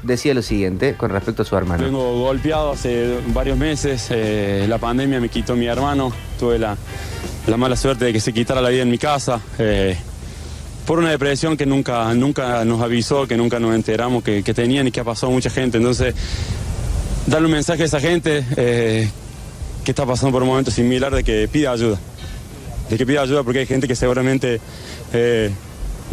decía 0.06 0.35
lo 0.35 0.43
siguiente 0.43 0.94
con 0.97 1.11
respecto 1.11 1.43
a 1.43 1.44
su 1.44 1.56
hermano. 1.56 1.85
Vengo 1.85 2.20
golpeado 2.20 2.73
hace 2.73 3.19
varios 3.29 3.58
meses, 3.58 4.08
eh, 4.11 4.67
la 4.69 4.79
pandemia 4.79 5.20
me 5.20 5.29
quitó 5.29 5.56
mi 5.56 5.67
hermano, 5.67 6.12
tuve 6.38 6.58
la, 6.58 6.76
la 7.47 7.56
mala 7.56 7.76
suerte 7.76 8.06
de 8.06 8.12
que 8.12 8.20
se 8.20 8.32
quitara 8.32 8.61
la 8.61 8.69
vida 8.69 8.82
en 8.82 8.91
mi 8.91 8.99
casa, 8.99 9.41
eh, 9.58 9.97
por 10.87 10.99
una 10.99 11.11
depresión 11.11 11.56
que 11.56 11.67
nunca, 11.67 12.14
nunca 12.14 12.64
nos 12.64 12.81
avisó, 12.81 13.26
que 13.26 13.37
nunca 13.37 13.58
nos 13.58 13.75
enteramos 13.75 14.23
que, 14.23 14.43
que 14.43 14.55
tenían 14.55 14.87
y 14.87 14.93
que 14.93 15.00
ha 15.00 15.05
pasado 15.05 15.32
mucha 15.32 15.50
gente. 15.50 15.79
Entonces, 15.79 16.14
darle 17.26 17.47
un 17.47 17.52
mensaje 17.52 17.82
a 17.82 17.87
esa 17.87 18.00
gente 18.00 18.44
eh, 18.56 19.11
que 19.85 19.91
está 19.91 20.06
pasando 20.06 20.32
por 20.32 20.43
un 20.43 20.49
momento 20.49 20.70
similar 20.70 21.14
de 21.14 21.25
que 21.25 21.49
pida 21.49 21.73
ayuda, 21.73 21.99
de 22.88 22.97
que 22.97 23.05
pida 23.05 23.23
ayuda 23.23 23.43
porque 23.43 23.61
hay 23.61 23.67
gente 23.67 23.88
que 23.88 23.97
seguramente 23.97 24.61
eh, 25.12 25.50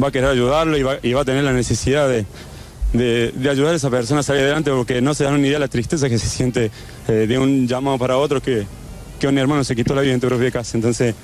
va 0.01 0.07
a 0.07 0.11
querer 0.11 0.29
ayudarlo 0.29 0.77
y 0.77 0.83
va, 0.83 0.97
y 1.01 1.13
va 1.13 1.21
a 1.21 1.25
tener 1.25 1.43
la 1.43 1.53
necesidad 1.53 2.09
de, 2.09 2.25
de, 2.93 3.31
de 3.35 3.49
ayudar 3.49 3.73
a 3.73 3.75
esa 3.75 3.89
persona 3.89 4.21
a 4.21 4.23
salir 4.23 4.43
adelante 4.43 4.71
porque 4.71 5.01
no 5.01 5.13
se 5.13 5.23
dan 5.23 5.33
una 5.33 5.41
idea 5.41 5.53
de 5.53 5.65
la 5.65 5.67
tristeza 5.67 6.07
que 6.07 6.17
se 6.17 6.27
siente 6.27 6.71
eh, 7.07 7.11
de 7.27 7.37
un 7.37 7.67
llamado 7.67 7.97
para 7.97 8.17
otro 8.17 8.41
que, 8.41 8.65
que 9.19 9.27
un 9.27 9.37
hermano 9.37 9.63
se 9.63 9.75
quitó 9.75 9.95
la 9.95 10.01
vida 10.01 10.13
en 10.13 10.19
tu 10.19 10.27
propia 10.27 10.51
casa. 10.51 10.77
Entonces, 10.77 11.15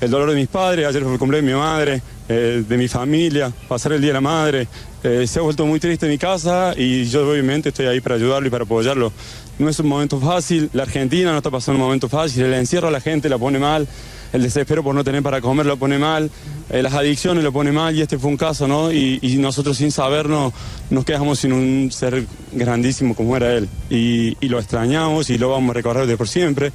el 0.00 0.10
dolor 0.10 0.30
de 0.30 0.36
mis 0.36 0.48
padres, 0.48 0.86
ayer 0.86 1.02
fue 1.02 1.12
el 1.12 1.18
cumpleaños 1.18 1.46
de 1.46 1.54
mi 1.54 1.58
madre, 1.58 2.02
eh, 2.28 2.64
de 2.68 2.76
mi 2.76 2.88
familia, 2.88 3.52
pasar 3.68 3.92
el 3.92 4.00
Día 4.00 4.08
de 4.08 4.14
la 4.14 4.20
Madre, 4.20 4.68
eh, 5.02 5.26
se 5.26 5.38
ha 5.38 5.42
vuelto 5.42 5.64
muy 5.66 5.80
triste 5.80 6.06
en 6.06 6.12
mi 6.12 6.18
casa 6.18 6.74
y 6.76 7.04
yo 7.04 7.28
obviamente 7.30 7.68
estoy 7.70 7.86
ahí 7.86 8.00
para 8.00 8.16
ayudarlo 8.16 8.46
y 8.46 8.50
para 8.50 8.64
apoyarlo. 8.64 9.12
No 9.58 9.68
es 9.68 9.78
un 9.78 9.86
momento 9.86 10.18
fácil, 10.18 10.68
la 10.72 10.82
Argentina 10.82 11.30
no 11.30 11.38
está 11.38 11.50
pasando 11.50 11.78
un 11.80 11.86
momento 11.86 12.08
fácil, 12.08 12.42
el 12.42 12.54
encierro 12.54 12.88
a 12.88 12.90
la 12.90 13.00
gente 13.00 13.28
la 13.28 13.38
pone 13.38 13.58
mal, 13.58 13.86
el 14.34 14.42
desespero 14.42 14.82
por 14.82 14.96
no 14.96 15.04
tener 15.04 15.22
para 15.22 15.40
comer 15.40 15.64
lo 15.64 15.76
pone 15.76 15.96
mal, 15.96 16.28
eh, 16.68 16.82
las 16.82 16.92
adicciones 16.92 17.44
lo 17.44 17.52
pone 17.52 17.70
mal 17.70 17.94
y 17.94 18.02
este 18.02 18.18
fue 18.18 18.30
un 18.30 18.36
caso, 18.36 18.66
¿no? 18.66 18.90
Y, 18.92 19.20
nosotros 19.38 19.76
sin 19.76 19.92
sabernos 19.92 20.52
nos 20.90 21.04
quedamos 21.04 21.38
sin 21.38 21.52
un 21.52 21.92
ser 21.92 22.26
grandísimo 22.50 23.14
como 23.14 23.36
era 23.36 23.54
él. 23.54 23.68
Y, 23.90 24.36
y 24.40 24.48
lo 24.48 24.58
extrañamos 24.58 25.30
y 25.30 25.38
lo 25.38 25.50
vamos 25.50 25.70
a 25.70 25.74
recorrer 25.74 26.08
de 26.08 26.16
por 26.16 26.28
siempre. 26.28 26.72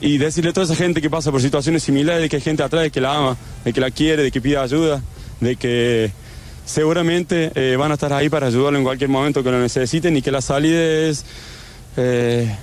Y 0.00 0.16
decirle 0.16 0.50
a 0.50 0.52
toda 0.54 0.64
esa 0.64 0.74
gente 0.74 1.02
que 1.02 1.10
pasa 1.10 1.30
por 1.30 1.42
situaciones 1.42 1.82
similares, 1.82 2.22
de 2.22 2.28
que 2.30 2.36
hay 2.36 2.42
gente 2.42 2.62
atrás, 2.62 2.84
de 2.84 2.90
que 2.90 3.00
la 3.00 3.14
ama, 3.14 3.36
de 3.62 3.72
que 3.74 3.80
la 3.80 3.90
quiere, 3.90 4.22
de 4.22 4.30
que 4.30 4.40
pide 4.40 4.56
ayuda, 4.56 5.02
de 5.40 5.56
que 5.56 6.12
seguramente 6.64 7.52
eh, 7.54 7.76
van 7.76 7.90
a 7.90 7.94
estar 7.94 8.12
ahí 8.14 8.30
para 8.30 8.46
ayudarlo 8.46 8.78
en 8.78 8.84
cualquier 8.84 9.10
momento 9.10 9.42
que 9.42 9.50
lo 9.50 9.60
necesiten 9.60 10.16
y 10.16 10.22
que 10.22 10.30
la 10.30 10.40
salida 10.40 10.80
es 10.80 11.26
eh, 11.98 12.56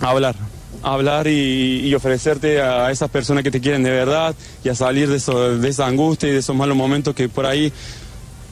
hablar, 0.00 0.34
hablar 0.82 1.26
y, 1.26 1.80
y 1.86 1.94
ofrecerte 1.94 2.60
a 2.60 2.90
esas 2.90 3.10
personas 3.10 3.42
que 3.42 3.50
te 3.50 3.60
quieren 3.60 3.82
de 3.82 3.90
verdad 3.90 4.34
y 4.64 4.68
a 4.68 4.74
salir 4.74 5.08
de, 5.08 5.16
eso- 5.16 5.58
de 5.58 5.68
esa 5.68 5.86
angustia 5.86 6.28
y 6.28 6.32
de 6.32 6.38
esos 6.38 6.54
malos 6.56 6.76
momentos 6.76 7.14
que 7.14 7.28
por 7.28 7.46
ahí 7.46 7.72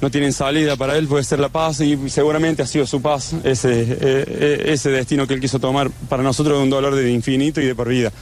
no 0.00 0.10
tienen 0.10 0.32
salida. 0.32 0.76
Para 0.76 0.96
él 0.96 1.06
puede 1.06 1.24
ser 1.24 1.38
la 1.40 1.48
paz 1.48 1.80
y 1.80 2.10
seguramente 2.10 2.62
ha 2.62 2.66
sido 2.66 2.86
su 2.86 3.00
paz 3.00 3.34
ese, 3.44 3.82
eh, 3.82 3.96
eh, 4.00 4.62
ese 4.66 4.90
destino 4.90 5.26
que 5.26 5.34
él 5.34 5.40
quiso 5.40 5.58
tomar. 5.58 5.90
Para 6.08 6.22
nosotros 6.22 6.58
es 6.58 6.62
un 6.62 6.70
dolor 6.70 6.94
de 6.94 7.10
infinito 7.10 7.60
y 7.60 7.66
de 7.66 7.74
por 7.74 7.88
vida. 7.88 8.12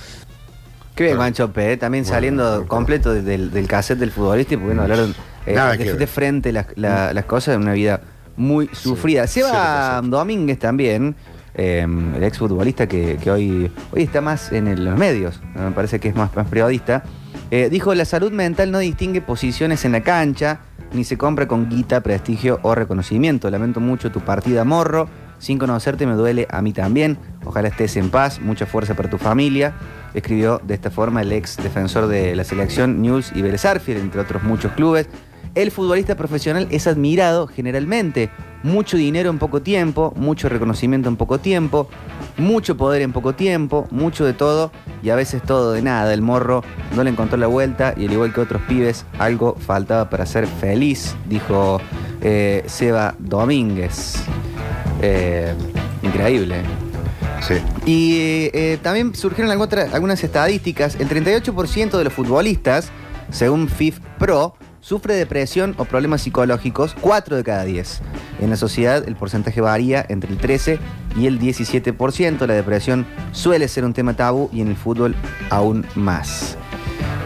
Qué 0.94 1.04
bien, 1.04 1.16
Guanchope, 1.16 1.72
eh, 1.72 1.76
también 1.78 2.04
Bueno, 2.04 2.14
saliendo 2.14 2.50
bueno. 2.50 2.68
completo 2.68 3.12
de- 3.14 3.22
del, 3.22 3.50
del 3.50 3.66
cassette 3.66 3.98
del 3.98 4.10
futbolista 4.12 4.54
y 4.54 4.56
pudiendo 4.58 4.82
hablar 4.82 4.98
eh, 5.46 5.54
Nada 5.54 5.72
de, 5.72 5.78
que 5.78 5.92
de 5.94 6.06
frente 6.06 6.52
las, 6.52 6.66
la- 6.76 7.12
las 7.14 7.24
cosas 7.24 7.54
en 7.56 7.62
una 7.62 7.72
vida 7.72 8.00
muy 8.36 8.68
sufrida. 8.72 9.26
sí, 9.26 9.40
Seba 9.40 10.00
sí. 10.02 10.08
Domínguez 10.10 10.58
también, 10.58 11.16
eh, 11.54 11.86
el 12.16 12.22
exfutbolista 12.22 12.86
que, 12.86 13.18
que 13.22 13.30
hoy, 13.30 13.70
hoy 13.92 14.02
está 14.02 14.20
más 14.20 14.52
en 14.52 14.84
los 14.84 14.98
medios, 14.98 15.40
me 15.54 15.70
parece 15.72 16.00
que 16.00 16.08
es 16.08 16.14
más, 16.14 16.34
más 16.34 16.46
periodista, 16.46 17.04
eh, 17.54 17.68
dijo, 17.70 17.94
la 17.94 18.06
salud 18.06 18.32
mental 18.32 18.70
no 18.70 18.78
distingue 18.78 19.20
posiciones 19.20 19.84
en 19.84 19.92
la 19.92 20.00
cancha, 20.00 20.60
ni 20.94 21.04
se 21.04 21.18
compra 21.18 21.46
con 21.46 21.68
guita, 21.68 22.00
prestigio 22.00 22.58
o 22.62 22.74
reconocimiento. 22.74 23.50
Lamento 23.50 23.78
mucho 23.78 24.10
tu 24.10 24.20
partida, 24.20 24.64
morro. 24.64 25.06
Sin 25.38 25.58
conocerte 25.58 26.06
me 26.06 26.14
duele 26.14 26.46
a 26.50 26.62
mí 26.62 26.72
también. 26.72 27.18
Ojalá 27.44 27.68
estés 27.68 27.96
en 27.98 28.08
paz, 28.08 28.40
mucha 28.40 28.64
fuerza 28.64 28.94
para 28.94 29.10
tu 29.10 29.18
familia. 29.18 29.74
Escribió 30.14 30.62
de 30.64 30.72
esta 30.72 30.90
forma 30.90 31.20
el 31.20 31.30
ex 31.30 31.58
defensor 31.58 32.06
de 32.06 32.34
la 32.34 32.44
selección 32.44 33.02
News 33.02 33.32
y 33.34 33.42
Vélez 33.42 33.66
entre 33.66 34.22
otros 34.22 34.42
muchos 34.42 34.72
clubes. 34.72 35.08
El 35.54 35.70
futbolista 35.70 36.16
profesional 36.16 36.66
es 36.70 36.86
admirado 36.86 37.46
generalmente. 37.46 38.30
Mucho 38.62 38.96
dinero 38.96 39.28
en 39.28 39.38
poco 39.38 39.60
tiempo, 39.60 40.14
mucho 40.16 40.48
reconocimiento 40.48 41.10
en 41.10 41.16
poco 41.16 41.38
tiempo. 41.38 41.88
Mucho 42.38 42.76
poder 42.78 43.02
en 43.02 43.12
poco 43.12 43.34
tiempo, 43.34 43.86
mucho 43.90 44.24
de 44.24 44.32
todo 44.32 44.72
y 45.02 45.10
a 45.10 45.14
veces 45.14 45.42
todo 45.42 45.72
de 45.72 45.82
nada. 45.82 46.14
El 46.14 46.22
morro 46.22 46.64
no 46.96 47.04
le 47.04 47.10
encontró 47.10 47.36
la 47.36 47.48
vuelta 47.48 47.94
y 47.96 48.06
al 48.06 48.12
igual 48.12 48.32
que 48.32 48.40
otros 48.40 48.62
pibes, 48.62 49.04
algo 49.18 49.54
faltaba 49.60 50.08
para 50.08 50.24
ser 50.24 50.46
feliz, 50.46 51.14
dijo 51.28 51.80
eh, 52.22 52.62
Seba 52.66 53.14
Domínguez. 53.18 54.24
Eh, 55.02 55.52
increíble. 56.02 56.62
Sí. 57.42 57.54
Y 57.84 58.50
eh, 58.54 58.78
también 58.82 59.14
surgieron 59.14 59.50
algunas 59.50 60.24
estadísticas. 60.24 60.94
El 60.98 61.10
38% 61.10 61.98
de 61.98 62.04
los 62.04 62.12
futbolistas, 62.12 62.90
según 63.30 63.68
FIF 63.68 63.98
Pro, 64.18 64.54
sufre 64.82 65.14
depresión 65.14 65.74
o 65.78 65.86
problemas 65.86 66.20
psicológicos, 66.22 66.94
4 67.00 67.36
de 67.36 67.44
cada 67.44 67.64
10. 67.64 68.02
En 68.40 68.50
la 68.50 68.56
sociedad 68.56 69.02
el 69.08 69.16
porcentaje 69.16 69.62
varía 69.62 70.04
entre 70.08 70.30
el 70.30 70.36
13 70.36 70.78
y 71.16 71.26
el 71.26 71.40
17%. 71.40 72.46
La 72.46 72.54
depresión 72.54 73.06
suele 73.30 73.68
ser 73.68 73.86
un 73.86 73.94
tema 73.94 74.14
tabú 74.14 74.50
y 74.52 74.60
en 74.60 74.68
el 74.68 74.76
fútbol 74.76 75.14
aún 75.48 75.86
más. 75.94 76.58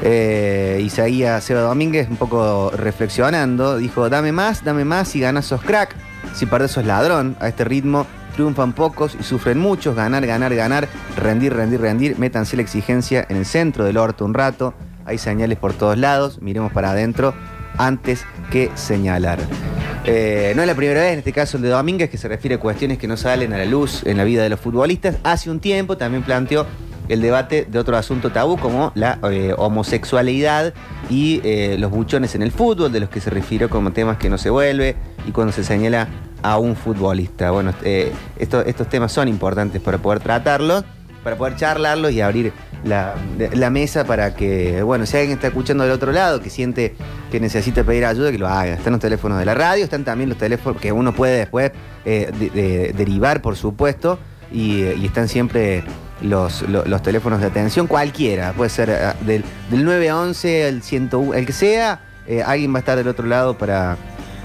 Eh, 0.02 0.82
y 0.84 0.90
seguía 0.90 1.40
Seba 1.40 1.62
Domínguez 1.62 2.08
un 2.08 2.16
poco 2.16 2.70
reflexionando. 2.70 3.78
Dijo, 3.78 4.08
dame 4.08 4.30
más, 4.30 4.62
dame 4.62 4.84
más, 4.84 5.08
si 5.08 5.20
ganas 5.20 5.46
sos 5.46 5.62
crack, 5.62 5.96
si 6.34 6.46
perdés 6.46 6.72
sos 6.72 6.84
ladrón. 6.84 7.36
A 7.40 7.48
este 7.48 7.64
ritmo 7.64 8.06
triunfan 8.34 8.74
pocos 8.74 9.16
y 9.18 9.22
sufren 9.22 9.58
muchos. 9.58 9.96
Ganar, 9.96 10.26
ganar, 10.26 10.54
ganar, 10.54 10.88
rendir, 11.16 11.54
rendir, 11.54 11.80
rendir. 11.80 12.18
Métanse 12.18 12.56
la 12.56 12.62
exigencia 12.62 13.26
en 13.30 13.38
el 13.38 13.46
centro 13.46 13.84
del 13.84 13.96
orto 13.96 14.26
un 14.26 14.34
rato. 14.34 14.74
Hay 15.06 15.18
señales 15.18 15.58
por 15.58 15.72
todos 15.72 15.96
lados. 15.96 16.40
Miremos 16.42 16.72
para 16.72 16.90
adentro 16.90 17.34
antes 17.78 18.24
que 18.50 18.70
señalar. 18.74 19.38
Eh, 20.04 20.52
no 20.54 20.62
es 20.62 20.68
la 20.68 20.74
primera 20.74 21.00
vez, 21.00 21.12
en 21.14 21.18
este 21.18 21.32
caso 21.32 21.56
el 21.56 21.62
de 21.64 21.70
Domínguez, 21.70 22.10
que 22.10 22.18
se 22.18 22.28
refiere 22.28 22.56
a 22.56 22.60
cuestiones 22.60 22.98
que 22.98 23.08
no 23.08 23.16
salen 23.16 23.52
a 23.52 23.58
la 23.58 23.64
luz 23.64 24.02
en 24.06 24.16
la 24.16 24.24
vida 24.24 24.42
de 24.42 24.48
los 24.48 24.60
futbolistas. 24.60 25.16
Hace 25.24 25.50
un 25.50 25.58
tiempo 25.60 25.96
también 25.96 26.22
planteó 26.22 26.66
el 27.08 27.20
debate 27.22 27.66
de 27.70 27.78
otro 27.78 27.96
asunto 27.96 28.32
tabú 28.32 28.56
como 28.56 28.90
la 28.96 29.18
eh, 29.30 29.54
homosexualidad 29.56 30.74
y 31.08 31.40
eh, 31.44 31.76
los 31.78 31.90
buchones 31.90 32.34
en 32.34 32.42
el 32.42 32.50
fútbol, 32.50 32.90
de 32.92 33.00
los 33.00 33.08
que 33.08 33.20
se 33.20 33.30
refirió 33.30 33.68
como 33.70 33.92
temas 33.92 34.16
que 34.16 34.28
no 34.28 34.38
se 34.38 34.50
vuelve 34.50 34.96
y 35.26 35.30
cuando 35.30 35.52
se 35.52 35.62
señala 35.64 36.08
a 36.42 36.58
un 36.58 36.74
futbolista. 36.76 37.50
Bueno, 37.50 37.72
esto- 38.38 38.62
estos 38.62 38.88
temas 38.88 39.12
son 39.12 39.28
importantes 39.28 39.80
para 39.80 39.98
poder 39.98 40.20
tratarlos, 40.20 40.84
para 41.22 41.36
poder 41.36 41.56
charlarlos 41.56 42.12
y 42.12 42.20
abrir 42.20 42.52
la, 42.84 43.14
mesa 43.70 44.04
para 44.04 44.34
que, 44.34 44.82
bueno, 44.82 45.06
si 45.06 45.16
alguien 45.16 45.34
está 45.36 45.48
escuchando 45.48 45.82
del 45.84 45.92
otro 45.92 46.12
lado, 46.12 46.40
que 46.40 46.50
siente 46.50 46.94
que 47.32 47.40
necesita 47.40 47.82
pedir 47.82 48.04
ayuda, 48.04 48.30
que 48.30 48.38
lo 48.38 48.46
haga. 48.46 48.74
Están 48.74 48.92
los 48.92 49.00
teléfonos 49.00 49.38
de 49.38 49.44
la 49.44 49.54
radio, 49.54 49.82
están 49.84 50.04
también 50.04 50.28
los 50.28 50.38
teléfonos 50.38 50.80
que 50.80 50.92
uno 50.92 51.12
puede 51.12 51.38
después 51.38 51.72
eh, 52.04 52.30
de- 52.38 52.50
de- 52.50 52.92
derivar, 52.92 53.42
por 53.42 53.56
supuesto, 53.56 54.18
y, 54.52 54.82
están 55.04 55.28
siempre 55.28 55.82
los, 56.20 56.62
lo- 56.62 56.84
los 56.84 57.02
teléfonos 57.02 57.40
de 57.40 57.46
atención, 57.48 57.88
cualquiera, 57.88 58.52
puede 58.52 58.70
ser 58.70 58.90
eh, 58.90 59.12
del, 59.26 59.44
del 59.70 59.84
911 59.84 60.66
al 60.68 60.82
101, 60.82 61.34
el 61.34 61.44
que 61.46 61.52
sea, 61.52 62.00
eh, 62.28 62.42
alguien 62.44 62.72
va 62.72 62.76
a 62.76 62.80
estar 62.80 62.96
del 62.96 63.08
otro 63.08 63.26
lado 63.26 63.58
para, 63.58 63.96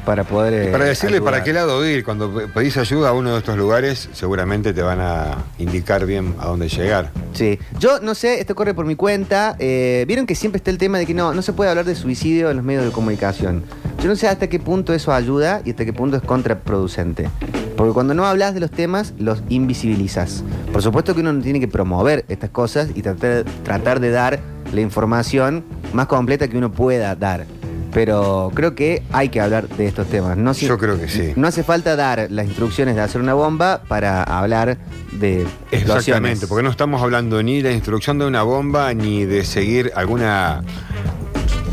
para 0.05 0.23
poder... 0.23 0.53
eh, 0.67 0.71
Para 0.71 0.85
decirle 0.85 1.17
ayudar. 1.17 1.33
para 1.33 1.43
qué 1.43 1.53
lado 1.53 1.85
ir, 1.87 2.03
cuando 2.03 2.33
pe- 2.33 2.47
pedís 2.47 2.77
ayuda 2.77 3.09
a 3.09 3.13
uno 3.13 3.31
de 3.33 3.37
estos 3.39 3.57
lugares, 3.57 4.09
seguramente 4.13 4.73
te 4.73 4.81
van 4.81 4.99
a 4.99 5.37
indicar 5.59 6.05
bien 6.05 6.35
a 6.39 6.45
dónde 6.47 6.67
llegar. 6.69 7.11
Sí, 7.33 7.59
yo 7.79 7.99
no 8.01 8.15
sé, 8.15 8.39
esto 8.39 8.55
corre 8.55 8.73
por 8.73 8.85
mi 8.85 8.95
cuenta. 8.95 9.55
eh, 9.59 10.03
Vieron 10.07 10.25
que 10.25 10.35
siempre 10.35 10.57
está 10.57 10.71
el 10.71 10.77
tema 10.77 10.97
de 10.97 11.05
que 11.05 11.13
no, 11.13 11.33
no 11.33 11.41
se 11.41 11.53
puede 11.53 11.69
hablar 11.69 11.85
de 11.85 11.95
suicidio 11.95 12.49
en 12.49 12.57
los 12.57 12.65
medios 12.65 12.83
de 12.85 12.91
comunicación. 12.91 13.63
Yo 14.01 14.07
no 14.09 14.15
sé 14.15 14.27
hasta 14.27 14.47
qué 14.47 14.59
punto 14.59 14.93
eso 14.93 15.13
ayuda 15.13 15.61
y 15.63 15.69
hasta 15.71 15.85
qué 15.85 15.93
punto 15.93 16.17
es 16.17 16.23
contraproducente. 16.23 17.29
Porque 17.77 17.93
cuando 17.93 18.13
no 18.13 18.25
hablas 18.25 18.53
de 18.53 18.59
los 18.59 18.71
temas, 18.71 19.13
los 19.17 19.43
invisibilizas. 19.49 20.43
Por 20.73 20.81
supuesto 20.81 21.13
que 21.15 21.21
uno 21.21 21.33
no 21.33 21.41
tiene 21.41 21.59
que 21.59 21.67
promover 21.67 22.25
estas 22.27 22.49
cosas 22.49 22.89
y 22.95 23.01
tratar, 23.01 23.45
tratar 23.63 23.99
de 23.99 24.11
dar 24.11 24.39
la 24.73 24.81
información 24.81 25.63
más 25.93 26.07
completa 26.07 26.47
que 26.47 26.57
uno 26.57 26.71
pueda 26.71 27.15
dar. 27.15 27.45
Pero 27.93 28.51
creo 28.55 28.73
que 28.73 29.03
hay 29.11 29.29
que 29.29 29.41
hablar 29.41 29.67
de 29.67 29.85
estos 29.87 30.07
temas. 30.07 30.37
No 30.37 30.53
si- 30.53 30.65
Yo 30.65 30.77
creo 30.77 30.97
que 30.99 31.09
sí. 31.09 31.33
No 31.35 31.47
hace 31.47 31.63
falta 31.63 31.95
dar 31.95 32.27
las 32.31 32.45
instrucciones 32.47 32.95
de 32.95 33.01
hacer 33.01 33.19
una 33.21 33.33
bomba 33.33 33.81
para 33.87 34.23
hablar 34.23 34.77
de 35.11 35.41
explosiones. 35.41 35.81
Exactamente, 35.97 36.47
porque 36.47 36.63
no 36.63 36.69
estamos 36.69 37.01
hablando 37.01 37.43
ni 37.43 37.61
de 37.61 37.69
la 37.69 37.75
instrucción 37.75 38.17
de 38.17 38.25
una 38.25 38.43
bomba, 38.43 38.93
ni 38.93 39.25
de 39.25 39.43
seguir 39.43 39.91
alguna, 39.95 40.63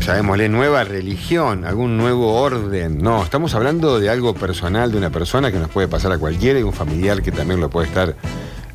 llamémosle, 0.05 0.49
nueva 0.49 0.83
religión, 0.83 1.63
algún 1.63 1.97
nuevo 1.97 2.33
orden. 2.41 2.97
No, 3.01 3.23
estamos 3.23 3.55
hablando 3.55 3.99
de 4.01 4.09
algo 4.09 4.33
personal 4.33 4.91
de 4.91 4.97
una 4.97 5.09
persona 5.11 5.51
que 5.53 5.59
nos 5.59 5.69
puede 5.69 5.87
pasar 5.87 6.11
a 6.11 6.17
cualquiera 6.17 6.59
y 6.59 6.63
un 6.63 6.73
familiar 6.73 7.21
que 7.21 7.31
también 7.31 7.61
lo 7.61 7.69
puede 7.69 7.87
estar 7.87 8.15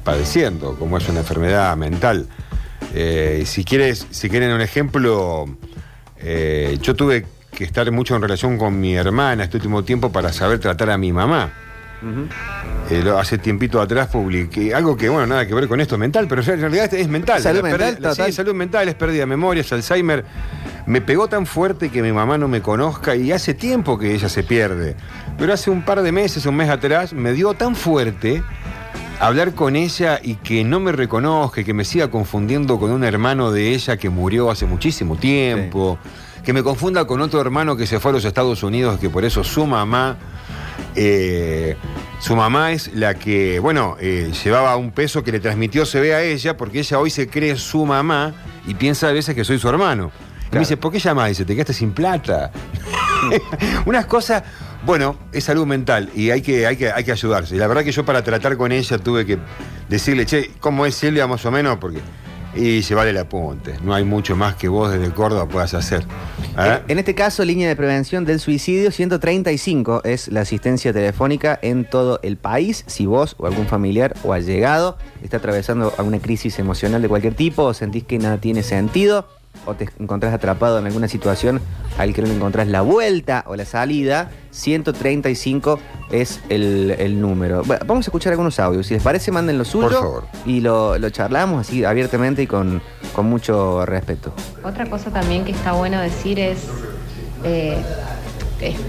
padeciendo, 0.02 0.76
como 0.78 0.96
es 0.98 1.08
una 1.10 1.20
enfermedad 1.20 1.76
mental. 1.76 2.26
Eh, 2.94 3.42
si 3.46 3.64
quieres, 3.64 4.06
si 4.10 4.28
quieren 4.30 4.50
un 4.52 4.60
ejemplo, 4.60 5.46
eh, 6.18 6.78
yo 6.80 6.94
tuve 6.94 7.26
que 7.54 7.64
estar 7.64 7.90
mucho 7.92 8.16
en 8.16 8.22
relación 8.22 8.58
con 8.58 8.78
mi 8.80 8.94
hermana 8.94 9.44
este 9.44 9.56
último 9.56 9.82
tiempo 9.84 10.10
para 10.12 10.32
saber 10.32 10.58
tratar 10.58 10.90
a 10.90 10.98
mi 10.98 11.12
mamá. 11.12 11.50
Eh, 12.90 13.00
lo- 13.02 13.18
hace 13.18 13.38
tiempito 13.38 13.80
atrás 13.80 14.08
publiqué 14.08 14.74
algo 14.74 14.94
que, 14.94 15.08
bueno, 15.08 15.26
nada 15.26 15.46
que 15.46 15.54
ver 15.54 15.66
con 15.68 15.80
esto 15.80 15.96
mental, 15.96 16.26
pero 16.28 16.42
en 16.42 16.60
realidad 16.60 16.92
es 16.92 17.08
mental. 17.08 17.40
Salud 17.40 17.62
La 17.62 17.68
mental, 17.70 17.96
la- 18.00 18.14
sí, 18.26 18.32
salud 18.32 18.54
mental, 18.54 18.88
es 18.88 18.94
pérdida 18.94 19.20
de 19.20 19.26
memoria, 19.26 19.62
es 19.62 19.72
Alzheimer. 19.72 20.24
Me 20.86 21.00
pegó 21.00 21.28
tan 21.28 21.46
fuerte 21.46 21.88
que 21.88 22.02
mi 22.02 22.12
mamá 22.12 22.36
no 22.36 22.46
me 22.46 22.60
conozca 22.60 23.16
y 23.16 23.32
hace 23.32 23.54
tiempo 23.54 23.98
que 23.98 24.12
ella 24.14 24.28
se 24.28 24.42
pierde. 24.42 24.96
Pero 25.38 25.54
hace 25.54 25.70
un 25.70 25.80
par 25.82 26.02
de 26.02 26.12
meses, 26.12 26.44
un 26.44 26.56
mes 26.56 26.68
atrás, 26.68 27.14
me 27.14 27.32
dio 27.32 27.54
tan 27.54 27.74
fuerte 27.74 28.42
hablar 29.18 29.54
con 29.54 29.74
ella 29.76 30.20
y 30.22 30.34
que 30.34 30.62
no 30.62 30.80
me 30.80 30.92
reconozca 30.92 31.64
que 31.64 31.72
me 31.72 31.86
siga 31.86 32.10
confundiendo 32.10 32.78
con 32.78 32.90
un 32.90 33.02
hermano 33.02 33.50
de 33.50 33.70
ella 33.72 33.96
que 33.96 34.10
murió 34.10 34.50
hace 34.50 34.66
muchísimo 34.66 35.16
tiempo. 35.16 35.98
Que 36.44 36.52
me 36.52 36.62
confunda 36.62 37.06
con 37.06 37.20
otro 37.20 37.40
hermano 37.40 37.76
que 37.76 37.86
se 37.86 37.98
fue 38.00 38.10
a 38.10 38.14
los 38.14 38.24
Estados 38.24 38.62
Unidos, 38.62 38.98
que 39.00 39.08
por 39.08 39.24
eso 39.24 39.42
su 39.42 39.66
mamá 39.66 40.18
eh, 40.96 41.76
su 42.20 42.36
mamá 42.36 42.72
es 42.72 42.94
la 42.94 43.14
que, 43.14 43.58
bueno, 43.58 43.96
eh, 44.00 44.32
llevaba 44.44 44.76
un 44.76 44.92
peso 44.92 45.22
que 45.22 45.32
le 45.32 45.40
transmitió 45.40 45.84
se 45.84 46.00
ve 46.00 46.14
a 46.14 46.22
ella, 46.22 46.56
porque 46.56 46.80
ella 46.80 46.98
hoy 46.98 47.10
se 47.10 47.28
cree 47.28 47.56
su 47.56 47.84
mamá 47.84 48.34
y 48.66 48.74
piensa 48.74 49.08
a 49.08 49.12
veces 49.12 49.34
que 49.34 49.44
soy 49.44 49.58
su 49.58 49.68
hermano. 49.68 50.10
Y 50.50 50.54
me 50.54 50.60
dice, 50.60 50.76
¿por 50.76 50.92
qué 50.92 51.00
llamas? 51.00 51.28
Dice, 51.28 51.44
te 51.44 51.54
quedaste 51.54 51.72
sin 51.72 51.92
plata. 51.92 52.52
Unas 53.86 54.06
cosas, 54.06 54.44
bueno, 54.86 55.16
es 55.32 55.44
salud 55.44 55.66
mental 55.66 56.10
y 56.14 56.30
hay 56.30 56.42
que, 56.42 56.66
hay, 56.66 56.76
que, 56.76 56.92
hay 56.92 57.02
que 57.02 57.12
ayudarse. 57.12 57.56
Y 57.56 57.58
la 57.58 57.66
verdad 57.66 57.82
que 57.82 57.92
yo 57.92 58.04
para 58.04 58.22
tratar 58.22 58.56
con 58.56 58.70
ella 58.70 58.98
tuve 58.98 59.26
que 59.26 59.38
decirle, 59.88 60.26
che, 60.26 60.52
¿cómo 60.60 60.86
es 60.86 60.94
Silvia 60.94 61.26
más 61.26 61.44
o 61.44 61.50
menos? 61.50 61.78
Porque... 61.78 62.00
Y 62.56 62.82
llevarle 62.82 63.10
el 63.10 63.18
apunte. 63.18 63.74
No 63.82 63.94
hay 63.94 64.04
mucho 64.04 64.36
más 64.36 64.54
que 64.54 64.68
vos 64.68 64.92
desde 64.92 65.12
Córdoba 65.12 65.48
puedas 65.48 65.74
hacer. 65.74 66.04
¿Ah? 66.56 66.80
En 66.86 66.98
este 66.98 67.14
caso, 67.14 67.44
línea 67.44 67.68
de 67.68 67.74
prevención 67.74 68.24
del 68.24 68.38
suicidio 68.38 68.90
135 68.90 70.02
es 70.04 70.28
la 70.28 70.42
asistencia 70.42 70.92
telefónica 70.92 71.58
en 71.62 71.84
todo 71.84 72.20
el 72.22 72.36
país. 72.36 72.84
Si 72.86 73.06
vos 73.06 73.34
o 73.38 73.46
algún 73.46 73.66
familiar 73.66 74.14
o 74.22 74.32
allegado 74.32 74.96
está 75.22 75.38
atravesando 75.38 75.92
alguna 75.98 76.20
crisis 76.20 76.58
emocional 76.58 77.02
de 77.02 77.08
cualquier 77.08 77.34
tipo 77.34 77.64
o 77.64 77.74
sentís 77.74 78.04
que 78.04 78.18
nada 78.18 78.38
tiene 78.38 78.62
sentido 78.62 79.26
o 79.66 79.74
te 79.74 79.88
encontrás 79.98 80.34
atrapado 80.34 80.78
en 80.78 80.86
alguna 80.86 81.08
situación 81.08 81.60
al 81.98 82.12
que 82.12 82.22
no 82.22 82.28
le 82.28 82.34
encontrás 82.34 82.68
la 82.68 82.80
vuelta 82.82 83.44
o 83.46 83.56
la 83.56 83.64
salida, 83.64 84.30
135 84.50 85.78
es 86.10 86.40
el, 86.48 86.94
el 86.98 87.20
número. 87.20 87.62
Bueno, 87.64 87.84
vamos 87.86 88.06
a 88.06 88.08
escuchar 88.08 88.32
algunos 88.32 88.58
audios. 88.60 88.86
Si 88.86 88.94
les 88.94 89.02
parece, 89.02 89.30
manden 89.30 89.58
lo 89.58 89.64
suyo 89.64 89.88
Por 89.88 89.98
favor. 89.98 90.24
y 90.44 90.60
lo, 90.60 90.98
lo 90.98 91.10
charlamos 91.10 91.60
así 91.66 91.84
abiertamente 91.84 92.42
y 92.42 92.46
con, 92.46 92.82
con 93.14 93.26
mucho 93.26 93.86
respeto. 93.86 94.32
Otra 94.64 94.86
cosa 94.86 95.10
también 95.10 95.44
que 95.44 95.52
está 95.52 95.72
bueno 95.72 96.00
decir 96.00 96.38
es, 96.38 96.58
eh, 97.44 97.76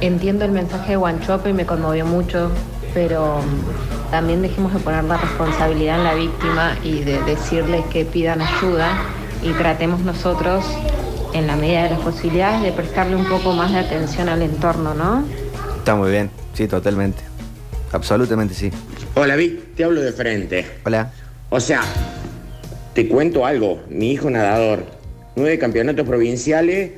entiendo 0.02 0.46
el 0.46 0.52
mensaje 0.52 0.92
de 0.92 0.96
Guanchope 0.98 1.50
y 1.50 1.54
me 1.54 1.66
conmovió 1.66 2.06
mucho, 2.06 2.50
pero 2.94 3.40
mm, 3.40 4.12
también 4.12 4.42
dejemos 4.42 4.74
de 4.74 4.80
poner 4.80 5.04
la 5.04 5.18
responsabilidad 5.18 5.98
en 5.98 6.04
la 6.04 6.14
víctima 6.16 6.76
y 6.84 7.02
de 7.04 7.22
decirles 7.24 7.86
que 7.92 8.06
pidan 8.06 8.42
ayuda 8.42 8.98
y 9.46 9.54
tratemos 9.54 10.02
nosotros, 10.02 10.66
en 11.34 11.46
la 11.46 11.56
medida 11.56 11.84
de 11.84 11.92
las 11.92 12.00
posibilidades, 12.00 12.64
de 12.64 12.72
prestarle 12.72 13.16
un 13.16 13.26
poco 13.26 13.54
más 13.54 13.72
de 13.72 13.80
atención 13.80 14.28
al 14.28 14.42
entorno, 14.42 14.96
¿no? 14.96 15.24
Está 15.78 15.96
muy 15.96 16.10
bien, 16.10 16.32
sí, 16.54 16.68
totalmente. 16.68 17.22
Absolutamente 17.92 18.56
sí. 18.56 18.72
Hola 19.14 19.36
Vic, 19.36 19.76
te 19.76 19.84
hablo 19.84 20.02
de 20.02 20.12
frente. 20.12 20.66
Hola. 20.84 21.12
O 21.50 21.60
sea, 21.60 21.82
te 22.96 23.08
cuento 23.08 23.46
algo. 23.46 23.84
Mi 23.88 24.12
hijo 24.12 24.30
nadador, 24.32 24.84
nueve 25.36 25.60
campeonatos 25.60 26.08
provinciales, 26.08 26.94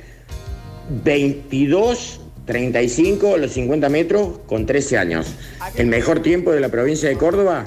22, 1.04 2.20
35, 2.46 3.36
los 3.36 3.52
50 3.52 3.88
metros 3.90 4.40
con 4.46 4.64
13 4.64 4.96
años. 4.96 5.34
El 5.76 5.88
mejor 5.88 6.20
tiempo 6.20 6.50
de 6.50 6.60
la 6.60 6.70
provincia 6.70 7.10
de 7.10 7.16
Córdoba, 7.16 7.66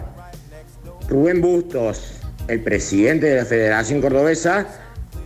Rubén 1.07 1.39
Bustos, 1.39 2.20
el 2.47 2.61
presidente 2.61 3.27
de 3.27 3.37
la 3.37 3.45
Federación 3.45 4.01
Cordobesa, 4.01 4.67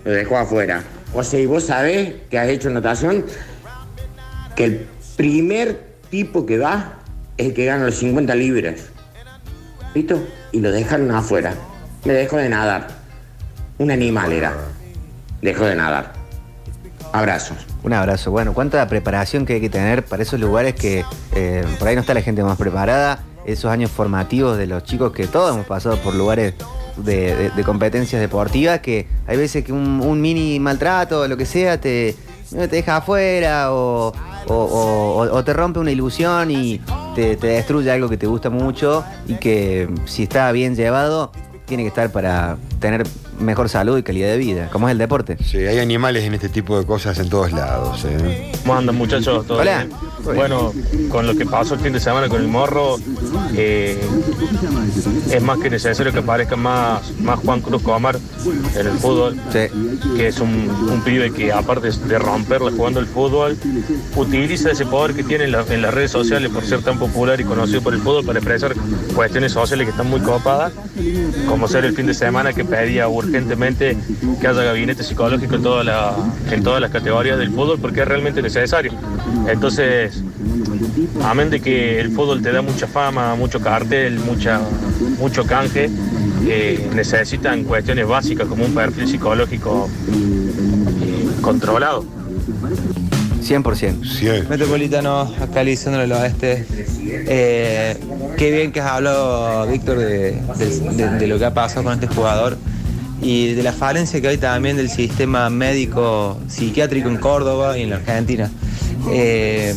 lo 0.04 0.12
dejó 0.12 0.38
afuera. 0.38 0.84
Sea, 1.22 1.40
y 1.40 1.46
vos 1.46 1.66
sabés 1.66 2.14
que 2.30 2.38
has 2.38 2.50
hecho 2.50 2.70
natación, 2.70 3.26
que 4.56 4.66
el 4.66 4.88
primer 5.16 5.96
tipo 6.10 6.46
que 6.46 6.58
va 6.58 7.00
es 7.38 7.48
el 7.48 7.54
que 7.54 7.66
gana 7.66 7.86
los 7.86 7.96
50 7.96 8.36
libres. 8.36 8.90
¿Visto? 9.94 10.22
Y 10.52 10.60
lo 10.60 10.72
dejaron 10.72 11.12
afuera. 11.12 11.54
Me 12.04 12.14
dejó 12.14 12.38
de 12.38 12.50
nadar. 12.50 12.88
Un 13.78 13.92
animal 13.92 14.32
era. 14.32 14.54
Dejó 15.42 15.66
de 15.66 15.76
nadar. 15.76 16.14
Abrazos. 17.14 17.58
Un 17.84 17.94
abrazo. 17.94 18.32
Bueno, 18.32 18.54
cuánta 18.54 18.86
preparación 18.88 19.46
que 19.46 19.54
hay 19.54 19.62
que 19.62 19.70
tener 19.70 20.04
para 20.04 20.24
esos 20.24 20.40
lugares 20.40 20.76
que 20.76 21.06
eh, 21.34 21.64
por 21.80 21.88
ahí 21.88 21.96
no 21.96 22.02
está 22.02 22.14
la 22.14 22.22
gente 22.22 22.44
más 22.44 22.58
preparada. 22.58 23.24
Esos 23.46 23.72
años 23.72 23.92
formativos 23.92 24.58
de 24.58 24.68
los 24.68 24.84
chicos 24.84 25.12
que 25.14 25.28
todos 25.28 25.54
hemos 25.54 25.68
pasado 25.68 25.98
por 25.98 26.16
lugares 26.16 26.56
de, 26.98 27.52
competencias 27.66 28.22
deportivas 28.22 28.80
que 28.80 29.08
hay 29.28 29.38
veces 29.38 29.64
que 29.64 29.72
un, 29.74 30.22
mini 30.22 30.60
maltrato 30.60 31.22
o 31.22 31.28
lo 31.28 31.38
que 31.38 31.46
sea 31.46 31.80
te, 31.80 32.16
te 32.50 32.68
deja 32.68 32.98
afuera 32.98 33.72
o, 33.74 34.14
o- 34.48 35.44
te 35.44 35.54
rompe 35.54 35.80
una 35.80 35.92
ilusión 35.92 36.52
y 36.52 36.80
te 37.16 37.36
destruye 37.36 37.92
algo 37.92 38.10
que 38.10 38.18
te 38.18 38.28
gusta 38.28 38.50
mucho 38.50 39.04
y 39.28 39.36
que 39.36 39.90
si 40.06 40.24
está 40.24 40.52
bien 40.52 40.76
llevado 40.76 41.32
tiene 41.66 41.84
que 41.84 41.90
estar 41.90 42.12
para 42.12 42.58
tener 42.80 43.06
mejor 43.40 43.70
salud 43.70 43.98
y 43.98 44.04
calidad 44.04 44.30
de 44.30 44.38
vida, 44.38 44.70
como 44.72 44.88
es 44.88 44.94
el 44.94 44.98
deporte. 44.98 45.38
Sí, 45.44 45.58
hay 45.58 45.80
animales 45.80 46.24
en 46.24 46.34
este 46.34 46.50
tipo 46.50 46.80
de 46.80 46.86
cosas 46.86 47.18
en 47.20 47.30
todos 47.30 47.52
lados. 47.52 48.04
¿eh? 48.06 48.52
¿Cómo 48.62 48.76
andan 48.76 48.96
muchachos? 48.96 49.46
¿Todo 49.46 49.60
Hola. 49.60 49.84
bien? 49.86 50.36
Bueno, 50.36 50.74
con 51.10 51.28
lo 51.28 51.36
que 51.36 51.46
pasó 51.46 51.76
el 51.76 51.80
fin 51.82 51.94
de 51.94 52.00
semana 52.00 52.28
con 52.28 52.42
el 52.42 52.48
morro, 52.48 52.98
eh, 53.56 54.00
es 55.32 55.42
más 55.44 55.60
que 55.60 55.70
necesario 55.70 56.12
que 56.12 56.20
aparezca 56.20 56.56
más, 56.56 57.12
más 57.22 57.38
Juan 57.40 57.62
Cruz 57.62 57.84
Comar 57.84 58.18
en 58.76 58.88
el 58.88 58.94
fútbol, 58.98 59.36
Sí. 59.52 59.68
que 60.18 60.28
es 60.28 60.40
un, 60.40 60.50
un 60.92 61.02
pibe 61.04 61.32
que 61.32 61.52
aparte 61.52 61.92
de 61.92 62.18
romperla 62.20 62.72
jugando 62.72 63.00
el 63.00 63.06
fútbol, 63.06 63.56
utiliza 64.16 64.72
ese 64.72 64.86
poder 64.88 65.16
que 65.16 65.24
tiene 65.24 65.44
en, 65.44 65.52
la- 65.52 65.66
en 65.70 65.82
las 65.84 65.94
redes 65.94 66.10
sociales 66.12 66.50
por 66.52 66.64
ser 66.66 66.82
tan 66.82 66.98
popular 66.98 67.40
y 67.40 67.44
conocido 67.44 67.82
por 67.82 67.94
el 67.94 68.02
fútbol 68.02 68.26
para 68.26 68.40
expresar 68.40 68.74
cuestiones 69.14 69.52
sociales 69.52 69.86
que 69.86 69.92
están 69.92 70.10
muy 70.10 70.22
copadas, 70.22 70.74
como 71.48 71.68
ser 71.68 71.86
el 71.86 71.96
fin 71.96 72.08
de 72.08 72.14
semana 72.16 72.52
que 72.54 72.66
pedía 72.66 73.08
urgentemente 73.26 73.98
que 74.40 74.48
haya 74.48 74.64
gabinete 74.64 75.04
psicológico 75.04 75.56
en, 75.56 75.62
toda 75.64 75.84
la- 75.84 76.14
en 76.52 76.64
todas 76.64 76.82
las 76.82 76.92
categorías 76.92 77.38
del 77.38 77.50
fútbol 77.52 77.80
porque 77.80 78.02
es 78.02 78.08
realmente 78.08 78.42
necesario. 78.42 78.92
Entonces, 79.48 80.24
amén 81.24 81.50
de 81.50 81.60
que 81.60 82.00
el 82.00 82.12
fútbol 82.12 82.42
te 82.42 82.52
da 82.52 82.62
mucha 82.62 82.88
fama, 82.88 83.36
mucho 83.36 83.60
cartel, 83.60 84.20
mucha, 84.20 84.60
mucho 85.20 85.46
canje, 85.46 85.90
eh, 86.48 86.90
necesitan 86.94 87.64
cuestiones 87.64 88.08
básicas 88.08 88.48
como 88.48 88.66
un 88.66 88.74
perfil 88.74 89.08
psicológico 89.08 89.90
eh, 90.10 91.28
controlado. 91.42 92.06
100%. 93.42 94.04
Sí. 94.04 94.28
Metropolitano, 94.50 95.22
acá 95.40 95.64
Lisandro 95.64 96.02
del 96.02 96.12
Oeste. 96.14 96.66
Eh, 97.28 97.96
qué 98.38 98.52
bien 98.52 98.72
que 98.72 98.82
has 98.82 98.88
hablado, 98.92 99.68
Víctor, 99.68 100.00
de, 100.00 100.42
de- 100.58 100.80
de- 100.96 101.10
de 101.20 101.28
lo 101.28 101.38
que 101.38 101.46
ha 101.46 101.54
pasado 101.54 101.84
con 101.84 101.94
este 101.94 102.08
jugador 102.08 102.58
y 103.22 103.54
de 103.54 103.64
la 103.64 103.72
falencia 103.72 104.20
que 104.22 104.28
hay 104.28 104.38
también 104.38 104.78
del 104.78 104.90
sistema 104.90 105.50
médico 105.50 106.38
psiquiátrico 106.48 107.10
en 107.10 107.18
Córdoba 107.18 107.78
y 107.78 107.84
en 107.84 107.90
la 107.90 107.98
Argentina. 107.98 108.52
Eh, 109.12 109.76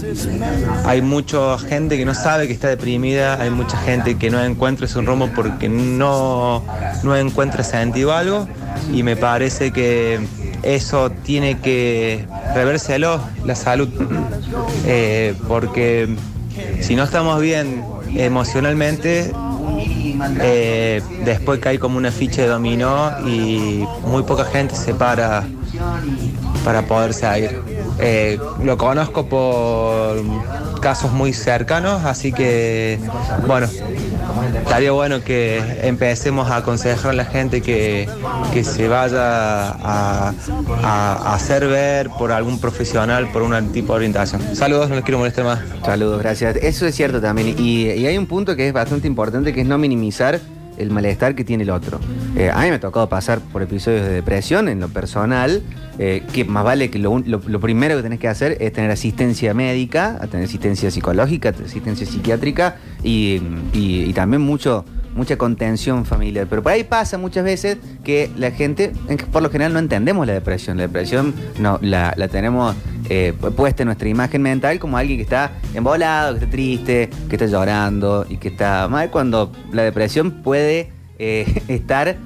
hay 0.87 1.03
mucha 1.03 1.59
gente 1.59 1.99
que 1.99 2.05
no 2.05 2.15
sabe 2.15 2.47
que 2.47 2.53
está 2.53 2.69
deprimida, 2.69 3.41
hay 3.41 3.51
mucha 3.51 3.77
gente 3.77 4.17
que 4.17 4.31
no 4.31 4.43
encuentra 4.43 4.87
su 4.87 5.03
rumbo 5.03 5.29
porque 5.35 5.69
no, 5.69 6.65
no 7.03 7.17
encuentra 7.17 7.63
sentido 7.63 8.15
algo 8.15 8.49
y 8.93 9.03
me 9.03 9.17
parece 9.17 9.71
que 9.71 10.19
eso 10.63 11.11
tiene 11.11 11.59
que 11.59 12.27
revérselo 12.55 13.21
la 13.45 13.55
salud, 13.55 13.89
Eh, 14.87 15.35
porque 15.47 16.09
si 16.81 16.97
no 16.97 17.05
estamos 17.05 17.41
bien 17.41 17.85
emocionalmente, 18.15 19.31
eh, 20.41 21.03
después 21.25 21.61
cae 21.61 21.79
como 21.79 21.99
una 21.99 22.11
ficha 22.11 22.43
de 22.43 22.49
dominó 22.49 23.11
y 23.27 23.85
muy 24.05 24.23
poca 24.23 24.45
gente 24.45 24.75
se 24.75 24.95
para 24.95 25.45
para 26.65 26.83
poder 26.83 27.15
seguir. 27.15 27.63
Eh, 27.99 28.39
lo 28.63 28.77
conozco 28.77 29.27
por 29.27 30.17
casos 30.81 31.13
muy 31.13 31.33
cercanos, 31.33 32.05
así 32.05 32.33
que 32.33 32.99
bueno, 33.47 33.69
estaría 34.57 34.93
bueno 34.93 35.23
que 35.23 35.63
empecemos 35.83 36.51
a 36.51 36.57
aconsejar 36.57 37.11
a 37.11 37.15
la 37.15 37.25
gente 37.25 37.61
que, 37.61 38.09
que 38.53 38.65
se 38.65 38.89
vaya 38.89 39.71
a, 39.71 40.33
hacer 41.35 41.67
ver 41.67 42.11
por 42.11 42.33
algún 42.33 42.61
profesional, 42.61 43.31
por 43.33 43.43
un 43.43 43.73
tipo 43.73 43.93
de 43.93 43.99
orientación. 43.99 44.43
Saludos, 44.55 44.89
no 44.89 44.97
les 44.97 45.05
quiero 45.05 45.19
molestar 45.19 45.45
más. 45.45 45.61
Saludos, 45.85 46.21
gracias. 46.21 46.57
Eso 46.57 46.87
es 46.87 46.95
cierto 46.95 47.21
también. 47.21 47.55
Y, 47.59 47.91
y 47.91 48.07
hay 48.07 48.19
un 48.19 48.27
punto 48.27 48.57
que 48.57 48.69
es 48.69 48.73
bastante 48.73 49.07
importante, 49.07 49.53
que 49.53 49.63
es 49.63 49.67
no 49.67 49.79
minimizar 49.79 50.41
el 50.79 50.91
malestar 50.91 51.35
que 51.35 51.45
tiene 51.45 51.65
el 51.65 51.71
otro. 51.71 52.01
Eh, 52.37 52.51
a 52.53 52.61
mí 52.63 52.69
me 52.69 52.75
ha 52.77 52.81
tocado 52.81 53.09
pasar 53.09 53.41
por 53.41 53.63
episodios 53.63 54.03
de 54.07 54.13
depresión 54.13 54.69
en 54.69 54.81
lo 54.81 54.89
personal, 54.89 55.63
eh, 55.99 56.23
que 56.33 56.45
más 56.45 56.65
vale 56.65 56.91
que 56.91 56.99
lo, 56.99 57.19
lo- 57.19 57.61
primero 57.61 57.97
que 57.97 58.03
tenés 58.03 58.21
que 58.21 58.29
hacer 58.29 58.57
es 58.61 58.73
tener 58.73 58.91
asistencia 58.91 59.53
médica, 59.55 60.19
tener 60.31 60.47
asistencia 60.47 60.91
psicológica, 60.91 61.51
asistencia 61.65 62.07
psiquiátrica 62.07 62.77
y 63.03 64.13
también 64.13 64.43
mucho 64.43 64.85
mucha 65.15 65.37
contención 65.37 66.05
familiar. 66.05 66.47
Pero 66.49 66.63
por 66.63 66.73
ahí 66.73 66.85
pasa 66.85 67.19
muchas 67.19 67.45
veces 67.45 67.79
que 68.05 68.31
la 68.37 68.51
gente, 68.51 68.93
por 69.33 69.43
lo 69.43 69.51
general 69.51 69.73
no 69.73 69.79
entendemos 69.79 70.27
la 70.27 70.35
depresión. 70.35 70.77
La 70.77 70.85
depresión 70.85 71.35
no, 71.59 71.79
la, 71.83 72.15
la 72.17 72.29
tenemos 72.29 72.75
eh, 73.09 73.33
puesta 73.57 73.83
en 73.83 73.87
nuestra 73.87 74.09
imagen 74.09 74.43
mental 74.43 74.79
como 74.79 74.99
alguien 74.99 75.17
que 75.19 75.23
está 75.23 75.53
embolado, 75.75 76.35
que 76.35 76.41
está 76.41 76.51
triste, 76.51 77.11
que 77.29 77.37
está 77.37 77.47
llorando 77.47 78.27
y 78.29 78.37
que 78.37 78.49
está 78.49 78.87
mal, 78.89 79.11
cuando 79.11 79.51
la 79.73 79.83
depresión 79.83 80.43
puede 80.43 80.91
eh, 81.19 81.63
estar 81.69 82.17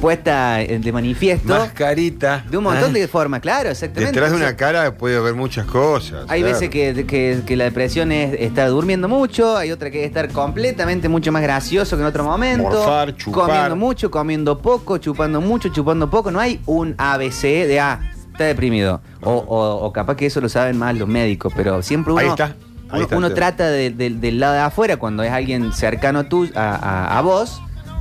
puesta 0.00 0.62
eh, 0.62 0.78
de 0.78 0.92
manifiesto 0.92 1.48
Mascarita. 1.56 2.44
de 2.50 2.56
un 2.56 2.64
montón 2.64 2.92
de 2.92 3.06
formas, 3.06 3.40
claro, 3.40 3.70
exactamente. 3.70 4.12
Detrás 4.12 4.30
de 4.32 4.36
una 4.38 4.56
cara 4.56 4.94
puede 4.96 5.16
haber 5.16 5.34
muchas 5.34 5.66
cosas. 5.66 6.24
hay 6.28 6.40
claro. 6.40 6.54
veces 6.54 6.70
que, 6.70 7.04
que- 7.06 7.42
que 7.46 7.56
la 7.56 7.64
depresión 7.64 8.10
es 8.12 8.34
estar 8.40 8.68
durmiendo 8.70 9.08
mucho, 9.08 9.56
hay 9.56 9.70
otra 9.72 9.90
que 9.90 10.00
es 10.02 10.06
estar 10.08 10.28
completamente 10.30 11.08
mucho 11.08 11.30
más 11.32 11.42
gracioso 11.42 11.96
que 11.96 12.02
en 12.02 12.08
otro 12.08 12.24
momento. 12.24 12.64
Morfar, 12.70 13.14
chupar. 13.16 13.46
Comiendo 13.46 13.76
mucho, 13.76 14.10
comiendo 14.10 14.58
poco, 14.58 14.98
chupando 14.98 15.40
mucho, 15.40 15.68
chupando 15.68 16.08
poco. 16.10 16.30
No 16.30 16.40
hay 16.40 16.60
un 16.66 16.94
ABC 16.98 17.42
de 17.66 17.78
ah, 17.80 18.00
está 18.32 18.44
deprimido. 18.44 19.00
O, 19.22 19.32
o- 19.32 19.86
o 19.86 19.92
capaz 19.92 20.16
que 20.16 20.26
eso 20.26 20.40
lo 20.40 20.48
saben 20.48 20.78
más 20.78 20.96
los 20.96 21.08
médicos, 21.08 21.52
pero 21.54 21.82
siempre 21.82 22.12
uno, 22.12 22.22
Ahí 22.22 22.28
está, 22.28 22.54
ahí 22.90 23.06
uno, 23.12 23.26
está 23.28 23.34
trata 23.34 23.68
de- 23.68 23.90
de- 23.90 24.10
del 24.10 24.40
lado 24.40 24.54
de 24.54 24.60
afuera 24.60 24.96
cuando 24.96 25.22
es 25.22 25.30
alguien 25.30 25.72
cercano 25.72 26.20
a, 26.20 26.24
tú, 26.24 26.48
a, 26.54 26.74
a- 26.74 27.18
a 27.18 27.20
vos, 27.22 27.60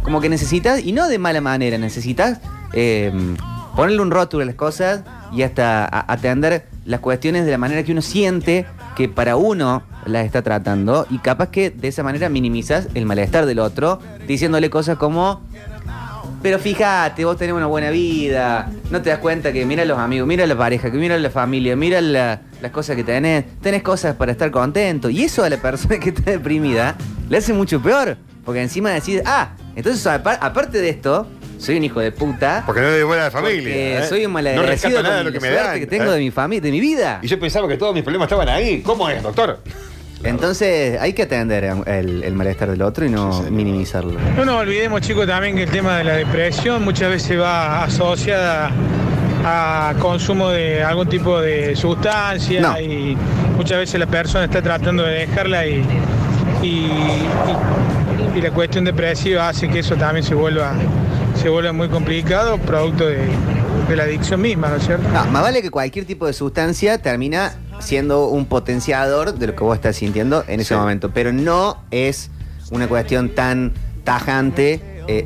como 0.09 0.21
que 0.21 0.29
necesitas, 0.29 0.83
y 0.83 0.91
no 0.91 1.07
de 1.07 1.19
mala 1.19 1.39
manera, 1.39 1.77
necesitas 1.77 2.39
eh, 2.73 3.11
ponerle 3.75 4.01
un 4.01 4.09
rótulo 4.09 4.41
a 4.41 4.45
las 4.47 4.55
cosas 4.55 5.01
y 5.31 5.43
hasta 5.43 5.85
a- 5.85 6.11
atender 6.11 6.65
las 6.83 6.99
cuestiones 6.99 7.45
de 7.45 7.51
la 7.51 7.59
manera 7.59 7.83
que 7.83 7.91
uno 7.91 8.01
siente 8.01 8.65
que 8.95 9.07
para 9.07 9.35
uno 9.35 9.83
las 10.07 10.25
está 10.25 10.41
tratando 10.41 11.05
y 11.11 11.19
capaz 11.19 11.49
que 11.49 11.69
de 11.69 11.89
esa 11.89 12.01
manera 12.01 12.27
minimizas 12.27 12.87
el 12.95 13.05
malestar 13.05 13.45
del 13.45 13.59
otro 13.59 13.99
diciéndole 14.27 14.71
cosas 14.71 14.97
como 14.97 15.43
pero 16.41 16.57
fíjate, 16.57 17.23
vos 17.23 17.37
tenés 17.37 17.53
una 17.53 17.67
buena 17.67 17.91
vida, 17.91 18.71
no 18.89 19.03
te 19.03 19.11
das 19.11 19.19
cuenta 19.19 19.53
que 19.53 19.63
mira 19.67 19.85
los 19.85 19.99
amigos, 19.99 20.27
mira 20.27 20.47
la 20.47 20.57
pareja, 20.57 20.89
que 20.89 20.97
mira 20.97 21.19
la 21.19 21.29
familia, 21.29 21.75
mira 21.75 22.01
la- 22.01 22.41
las 22.63 22.71
cosas 22.71 22.95
que 22.95 23.03
tenés, 23.03 23.45
tenés 23.61 23.83
cosas 23.83 24.15
para 24.15 24.31
estar 24.31 24.49
contento. 24.49 25.11
Y 25.11 25.23
eso 25.25 25.43
a 25.43 25.49
la 25.51 25.57
persona 25.57 25.99
que 25.99 26.09
está 26.09 26.31
deprimida 26.31 26.95
le 27.29 27.37
hace 27.37 27.53
mucho 27.53 27.79
peor, 27.79 28.17
porque 28.43 28.63
encima 28.63 28.89
decís, 28.89 29.21
ah, 29.27 29.49
entonces 29.75 30.05
apar- 30.07 30.37
aparte 30.41 30.79
de 30.81 30.89
esto, 30.89 31.27
soy 31.57 31.77
un 31.77 31.83
hijo 31.83 31.99
de 31.99 32.11
puta. 32.11 32.63
Porque 32.65 32.81
no 32.81 32.89
le 32.89 33.03
buena 33.03 33.23
a 33.23 33.25
la 33.25 33.31
familia. 33.31 33.99
¿eh? 34.03 34.05
soy 34.07 34.19
un 34.25 34.31
No 34.31 34.35
malagradecido 34.35 34.89
rescato 34.89 35.03
nada 35.03 35.17
de 35.17 35.23
lo 35.25 35.31
que 35.31 35.39
me 35.39 35.47
suerte 35.49 35.67
dan. 35.67 35.79
que 35.79 35.87
tengo 35.87 36.11
¿eh? 36.11 36.15
de 36.15 36.19
mi 36.19 36.31
familia, 36.31 36.61
de 36.61 36.71
mi 36.71 36.79
vida. 36.79 37.19
Y 37.21 37.27
yo 37.27 37.39
pensaba 37.39 37.67
que 37.67 37.77
todos 37.77 37.93
mis 37.93 38.03
problemas 38.03 38.27
estaban 38.27 38.47
ahí. 38.49 38.81
¿Cómo 38.81 39.09
es, 39.09 39.21
doctor? 39.21 39.59
Entonces 40.23 40.99
hay 40.99 41.13
que 41.13 41.23
atender 41.23 41.63
el, 41.85 42.23
el 42.23 42.33
malestar 42.33 42.69
del 42.69 42.81
otro 42.81 43.05
y 43.05 43.09
no 43.09 43.43
Sí, 43.43 43.51
minimizarlo. 43.51 44.19
No 44.35 44.43
nos 44.43 44.55
olvidemos, 44.55 44.99
chicos, 45.01 45.25
también 45.25 45.55
que 45.55 45.63
el 45.63 45.69
tema 45.69 45.97
de 45.97 46.03
la 46.03 46.13
depresión 46.13 46.83
muchas 46.83 47.09
veces 47.09 47.39
va 47.39 47.83
asociada 47.85 48.69
a 49.45 49.93
consumo 49.99 50.49
de 50.49 50.83
algún 50.83 51.07
tipo 51.07 51.39
de 51.39 51.73
sustancia 51.75 52.59
No. 52.59 52.77
y 52.79 53.17
muchas 53.55 53.77
veces 53.77 53.97
la 53.99 54.07
persona 54.07 54.43
está 54.45 54.61
tratando 54.61 55.03
de 55.03 55.25
dejarla 55.25 55.65
y, 55.65 55.85
y, 56.61 56.67
y- 56.67 56.89
y 58.39 58.41
la 58.41 58.51
cuestión 58.51 58.85
depresiva 58.85 59.49
hace 59.49 59.67
que 59.67 59.79
eso 59.79 59.95
también 59.97 60.25
se 60.25 60.33
vuelva, 60.33 60.73
se 61.41 61.49
vuelva 61.49 61.73
muy 61.73 61.89
complicado, 61.89 62.57
producto 62.57 63.05
de, 63.05 63.17
de 63.89 63.95
la 63.97 64.03
adicción 64.03 64.41
misma, 64.41 64.69
¿no 64.69 64.77
es 64.77 64.85
cierto? 64.85 65.07
No, 65.09 65.25
más 65.25 65.41
vale 65.43 65.61
que 65.61 65.69
cualquier 65.69 66.05
tipo 66.05 66.25
de 66.25 66.31
sustancia 66.31 66.97
termina 67.01 67.53
siendo 67.79 68.27
un 68.27 68.45
potenciador 68.45 69.33
de 69.33 69.47
lo 69.47 69.55
que 69.55 69.63
vos 69.63 69.75
estás 69.75 69.97
sintiendo 69.97 70.45
en 70.47 70.61
ese 70.61 70.73
Sí. 70.73 70.79
momento, 70.79 71.11
pero 71.13 71.33
no 71.33 71.83
es 71.91 72.31
una 72.71 72.87
cuestión 72.87 73.35
tan 73.35 73.73
tajante 74.05 74.81
eh, 75.07 75.25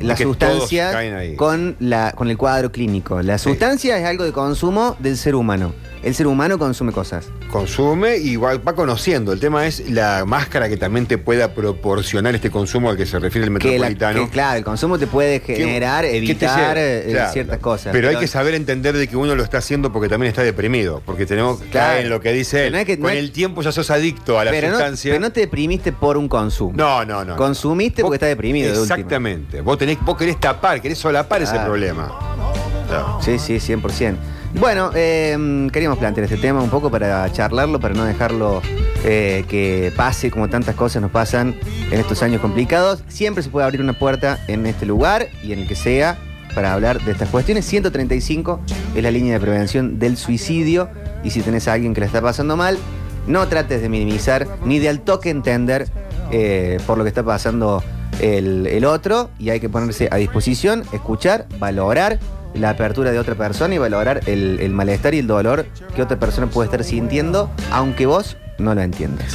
caen 0.92 1.14
ahí. 1.14 1.36
con, 1.36 1.76
la, 1.78 2.12
con 2.16 2.30
el 2.30 2.36
cuadro 2.36 2.72
clínico. 2.72 3.22
La 3.22 3.38
sustancia 3.38 3.98
es 3.98 4.04
algo 4.06 4.24
de 4.24 4.32
consumo 4.32 4.96
del 4.98 5.16
ser 5.16 5.34
humano. 5.34 5.72
El 6.04 6.14
ser 6.14 6.26
humano 6.26 6.58
consume 6.58 6.92
cosas. 6.92 7.26
Consume 7.50 8.16
y 8.18 8.36
va, 8.36 8.56
va 8.58 8.74
conociendo. 8.74 9.32
El 9.32 9.40
tema 9.40 9.66
es 9.66 9.88
la 9.90 10.24
máscara 10.26 10.68
que 10.68 10.76
también 10.76 11.06
te 11.06 11.18
pueda 11.18 11.54
proporcionar 11.54 12.34
este 12.34 12.50
consumo 12.50 12.90
al 12.90 12.96
que 12.96 13.06
se 13.06 13.18
refiere 13.18 13.46
el 13.48 13.58
Que, 13.58 13.78
la- 13.78 13.88
metropolitano. 13.88 14.24
que, 14.26 14.30
claro, 14.30 14.58
el 14.58 14.64
consumo 14.64 14.98
te 14.98 15.06
puede 15.06 15.40
generar, 15.40 16.04
¿Qué 16.04 16.10
te 16.10 16.16
evitar 16.18 16.76
eh, 16.78 17.06
Claro. 17.10 17.32
ciertas 17.32 17.58
cosas. 17.58 17.92
Pero 17.92 18.08
hay 18.08 18.16
que 18.16 18.26
saber 18.28 18.54
entender 18.54 18.96
de 18.96 19.08
que 19.08 19.16
uno 19.16 19.34
lo 19.34 19.42
está 19.42 19.58
haciendo 19.58 19.92
porque 19.92 20.08
también 20.08 20.28
está 20.28 20.42
deprimido. 20.42 21.02
Porque 21.06 21.26
tenemos 21.26 21.60
que 21.60 21.68
Claro. 21.70 22.00
en 22.00 22.08
lo 22.10 22.20
que 22.20 22.32
dice 22.32 22.66
él. 22.66 22.72
Pero 22.72 22.72
no 22.76 22.78
es 22.80 22.86
que- 22.86 22.94
Con 22.98 23.02
no 23.04 23.08
es- 23.10 23.18
el 23.18 23.32
tiempo 23.32 23.62
ya 23.62 23.72
sos 23.72 23.90
adicto 23.90 24.38
a 24.38 24.44
la 24.44 24.50
pero, 24.50 24.68
no, 24.68 24.74
sustancia. 24.74 25.12
pero 25.12 25.20
no 25.20 25.32
te 25.32 25.40
deprimiste 25.40 25.92
por 25.92 26.16
un 26.16 26.28
consumo. 26.28 26.72
No, 26.76 27.04
no, 27.04 27.24
no. 27.24 27.36
Consumiste 27.36 28.02
Vos- 28.02 28.08
porque 28.08 28.16
estás 28.16 28.28
deprimido. 28.28 28.72
de. 28.74 28.80
Exactamente. 28.82 29.60
Vos, 29.60 29.78
tenés, 29.78 29.98
vos 30.02 30.16
querés 30.16 30.38
tapar, 30.38 30.80
querés 30.82 30.98
solapar 30.98 31.42
ese 31.42 31.58
problema. 31.60 32.12
Sí, 33.20 33.38
sí, 33.38 33.58
100%. 33.58 34.16
Bueno, 34.58 34.92
eh, 34.94 35.68
queríamos 35.72 35.98
plantear 35.98 36.24
este 36.24 36.36
tema 36.36 36.62
un 36.62 36.70
poco 36.70 36.88
para 36.88 37.30
charlarlo, 37.32 37.80
para 37.80 37.92
no 37.92 38.04
dejarlo 38.04 38.62
eh, 39.04 39.44
que 39.48 39.92
pase 39.96 40.30
como 40.30 40.48
tantas 40.48 40.76
cosas 40.76 41.02
nos 41.02 41.10
pasan 41.10 41.56
en 41.90 41.98
estos 41.98 42.22
años 42.22 42.40
complicados. 42.40 43.02
Siempre 43.08 43.42
se 43.42 43.50
puede 43.50 43.64
abrir 43.66 43.80
una 43.80 43.98
puerta 43.98 44.38
en 44.46 44.64
este 44.66 44.86
lugar 44.86 45.26
y 45.42 45.52
en 45.52 45.58
el 45.58 45.68
que 45.68 45.74
sea 45.74 46.18
para 46.54 46.72
hablar 46.72 47.02
de 47.02 47.10
estas 47.12 47.30
cuestiones. 47.30 47.64
135 47.64 48.60
es 48.94 49.02
la 49.02 49.10
línea 49.10 49.34
de 49.34 49.40
prevención 49.40 49.98
del 49.98 50.16
suicidio 50.16 50.88
y 51.24 51.30
si 51.30 51.42
tenés 51.42 51.66
a 51.66 51.72
alguien 51.72 51.92
que 51.92 52.00
la 52.00 52.06
está 52.06 52.22
pasando 52.22 52.56
mal, 52.56 52.78
no 53.26 53.48
trates 53.48 53.82
de 53.82 53.88
minimizar 53.88 54.46
ni 54.64 54.78
de 54.78 54.88
al 54.88 55.00
toque 55.00 55.30
entender 55.30 55.88
eh, 56.30 56.78
por 56.86 56.96
lo 56.96 57.02
que 57.02 57.08
está 57.08 57.24
pasando 57.24 57.82
el 58.20 58.84
otro 58.84 59.30
y 59.40 59.50
hay 59.50 59.58
que 59.58 59.68
ponerse 59.68 60.08
a 60.12 60.16
disposición, 60.16 60.84
escuchar, 60.92 61.46
valorar 61.58 62.20
la 62.54 62.70
apertura 62.70 63.12
de 63.12 63.18
otra 63.18 63.34
persona 63.34 63.74
y 63.74 63.78
valorar 63.78 64.20
el, 64.26 64.70
malestar 64.70 65.14
y 65.14 65.18
el 65.18 65.26
dolor 65.26 65.66
que 65.94 66.02
otra 66.02 66.18
persona 66.18 66.46
puede 66.48 66.66
estar 66.66 66.84
sintiendo, 66.84 67.50
aunque 67.70 68.06
vos 68.06 68.36
no 68.58 68.74
lo 68.74 68.80
entiendas. 68.80 69.32